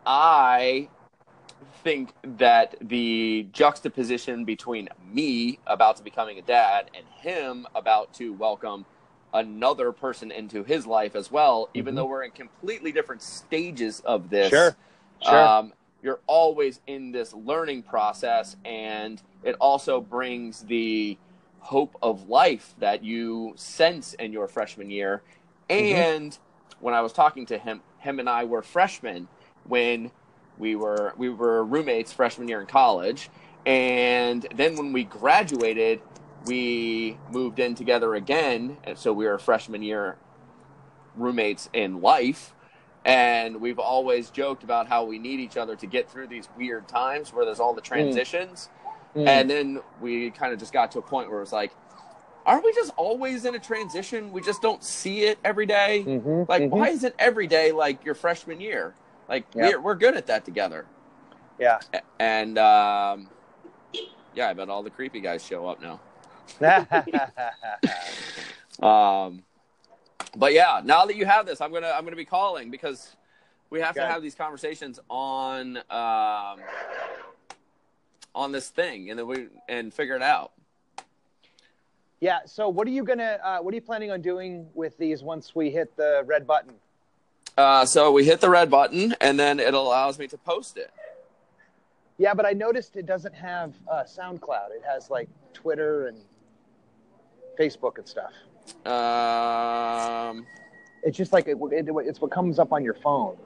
I 0.04 0.90
think 1.82 2.12
that 2.36 2.76
the 2.82 3.48
juxtaposition 3.52 4.44
between 4.44 4.90
me 5.10 5.58
about 5.66 5.96
to 5.96 6.02
becoming 6.02 6.38
a 6.38 6.42
dad 6.42 6.90
and 6.94 7.06
him 7.22 7.66
about 7.74 8.12
to 8.16 8.34
welcome 8.34 8.84
another 9.32 9.92
person 9.92 10.30
into 10.30 10.62
his 10.62 10.86
life 10.86 11.16
as 11.16 11.30
well, 11.32 11.70
even 11.72 11.94
Mhm. 11.94 11.96
though 11.96 12.04
we're 12.04 12.24
in 12.24 12.30
completely 12.32 12.92
different 12.92 13.22
stages 13.22 14.00
of 14.00 14.28
this. 14.28 14.50
Sure. 14.50 14.76
Sure. 15.22 15.38
Um, 15.38 15.72
you're 16.02 16.20
always 16.26 16.80
in 16.86 17.12
this 17.12 17.32
learning 17.32 17.82
process, 17.82 18.56
and 18.66 19.22
it 19.42 19.56
also 19.58 20.02
brings 20.02 20.60
the 20.64 21.16
hope 21.60 21.96
of 22.02 22.28
life 22.28 22.74
that 22.78 23.04
you 23.04 23.52
sense 23.56 24.14
in 24.14 24.32
your 24.32 24.48
freshman 24.48 24.90
year. 24.90 25.22
Mhm. 25.68 25.92
And 25.92 26.38
when 26.80 26.94
I 26.94 27.00
was 27.00 27.12
talking 27.12 27.46
to 27.46 27.58
him, 27.58 27.82
him 27.98 28.20
and 28.20 28.28
I 28.28 28.44
were 28.44 28.62
freshmen 28.62 29.28
when 29.64 30.10
we 30.58 30.76
were 30.76 31.14
we 31.16 31.28
were 31.28 31.64
roommates 31.64 32.12
freshman 32.12 32.48
year 32.48 32.60
in 32.60 32.66
college, 32.66 33.30
and 33.66 34.46
then 34.54 34.76
when 34.76 34.92
we 34.92 35.04
graduated, 35.04 36.00
we 36.46 37.18
moved 37.30 37.58
in 37.58 37.74
together 37.74 38.14
again, 38.14 38.78
and 38.84 38.96
so 38.96 39.12
we 39.12 39.26
were 39.26 39.38
freshman 39.38 39.82
year 39.82 40.16
roommates 41.16 41.68
in 41.72 42.00
life. 42.00 42.54
And 43.04 43.60
we've 43.60 43.78
always 43.78 44.30
joked 44.30 44.64
about 44.64 44.86
how 44.88 45.04
we 45.04 45.18
need 45.18 45.40
each 45.40 45.56
other 45.56 45.76
to 45.76 45.86
get 45.86 46.10
through 46.10 46.26
these 46.26 46.48
weird 46.56 46.88
times 46.88 47.32
where 47.32 47.44
there's 47.44 47.60
all 47.60 47.72
the 47.72 47.80
transitions. 47.80 48.68
Mm. 48.68 48.77
And 49.26 49.50
then 49.50 49.80
we 50.00 50.30
kind 50.30 50.52
of 50.52 50.58
just 50.58 50.72
got 50.72 50.92
to 50.92 50.98
a 50.98 51.02
point 51.02 51.28
where 51.28 51.38
it 51.38 51.42
was 51.42 51.52
like, 51.52 51.72
aren't 52.46 52.64
we 52.64 52.72
just 52.72 52.92
always 52.96 53.44
in 53.44 53.54
a 53.54 53.58
transition? 53.58 54.32
We 54.32 54.40
just 54.40 54.62
don't 54.62 54.82
see 54.84 55.22
it 55.24 55.38
every 55.44 55.66
day. 55.66 56.04
Mhm, 56.06 56.48
Like, 56.48 56.62
mhm. 56.62 56.70
why 56.70 56.88
is 56.88 57.04
it 57.04 57.14
every 57.18 57.46
day 57.46 57.72
like 57.72 58.04
your 58.04 58.14
freshman 58.14 58.60
year? 58.60 58.94
Like, 59.28 59.44
Yeah. 59.54 59.68
we're, 59.70 59.80
we're 59.80 59.94
good 59.96 60.16
at 60.16 60.26
that 60.28 60.44
together. 60.44 60.86
Yeah. 61.58 61.80
And, 62.18 62.56
um, 62.58 63.28
yeah, 64.34 64.48
I 64.48 64.54
bet 64.54 64.68
all 64.68 64.82
the 64.82 64.90
creepy 64.90 65.20
guys 65.20 65.44
show 65.44 65.66
up 65.66 65.80
now. 65.82 66.00
Um, 68.80 69.42
but 70.36 70.52
yeah, 70.52 70.80
now 70.84 71.04
that 71.06 71.16
you 71.16 71.26
have 71.26 71.46
this, 71.46 71.60
I'm 71.60 71.72
gonna 71.72 71.90
I'm 71.92 72.04
gonna 72.04 72.14
be 72.14 72.24
calling 72.24 72.70
because 72.70 73.16
we 73.70 73.80
have 73.80 73.96
to 73.96 74.06
have 74.06 74.22
these 74.22 74.36
conversations 74.36 75.00
on 75.10 75.78
um, 75.90 76.60
on 78.34 78.52
this 78.52 78.68
thing, 78.68 79.10
and 79.10 79.18
then 79.18 79.26
we 79.26 79.48
and 79.68 79.92
figure 79.92 80.16
it 80.16 80.22
out. 80.22 80.52
yeah. 82.20 82.40
So, 82.46 82.68
what 82.68 82.86
are 82.86 82.90
you 82.90 83.04
gonna? 83.04 83.38
Uh, 83.42 83.58
what 83.58 83.72
are 83.72 83.74
you 83.74 83.80
planning 83.82 84.10
on 84.10 84.20
doing 84.22 84.68
with 84.74 84.96
these 84.98 85.22
once 85.22 85.54
we 85.54 85.70
hit 85.70 85.96
the 85.96 86.22
red 86.26 86.46
button? 86.46 86.74
Uh, 87.56 87.84
so 87.84 88.12
we 88.12 88.24
hit 88.24 88.40
the 88.40 88.50
red 88.50 88.70
button, 88.70 89.14
and 89.20 89.38
then 89.38 89.58
it 89.58 89.74
allows 89.74 90.18
me 90.18 90.28
to 90.28 90.38
post 90.38 90.76
it. 90.76 90.92
Yeah, 92.16 92.34
but 92.34 92.46
I 92.46 92.52
noticed 92.52 92.96
it 92.96 93.06
doesn't 93.06 93.34
have 93.34 93.74
uh, 93.90 94.04
SoundCloud. 94.04 94.70
It 94.70 94.82
has 94.88 95.10
like 95.10 95.28
Twitter 95.54 96.06
and 96.08 96.18
Facebook 97.58 97.98
and 97.98 98.06
stuff. 98.06 98.32
Um, 98.86 100.46
It's 101.02 101.16
just 101.16 101.32
like 101.32 101.48
it, 101.48 101.56
it, 101.72 101.88
it's 102.06 102.20
what 102.20 102.30
comes 102.30 102.58
up 102.58 102.72
on 102.72 102.84
your 102.84 102.94
phone, 102.94 103.36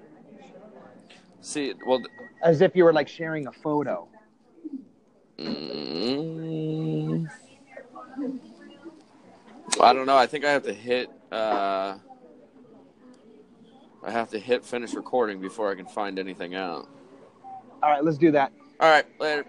see, 1.40 1.74
well, 1.86 2.02
as 2.42 2.60
if 2.60 2.74
you 2.74 2.84
were 2.84 2.92
like 2.92 3.08
sharing 3.08 3.46
a 3.46 3.52
photo. 3.52 4.08
Mm, 5.38 7.28
I 9.80 9.92
don't 9.92 10.06
know. 10.06 10.16
I 10.16 10.26
think 10.26 10.44
I 10.44 10.50
have 10.50 10.64
to 10.64 10.72
hit. 10.72 11.08
Uh, 11.30 11.96
I 14.04 14.10
have 14.10 14.30
to 14.30 14.38
hit 14.38 14.64
finish 14.64 14.94
recording 14.94 15.40
before 15.40 15.70
I 15.70 15.74
can 15.74 15.86
find 15.86 16.18
anything 16.18 16.54
out. 16.54 16.88
All 17.82 17.90
right, 17.90 18.04
let's 18.04 18.18
do 18.18 18.30
that. 18.32 18.52
All 18.80 18.90
right, 18.90 19.06
later. 19.20 19.46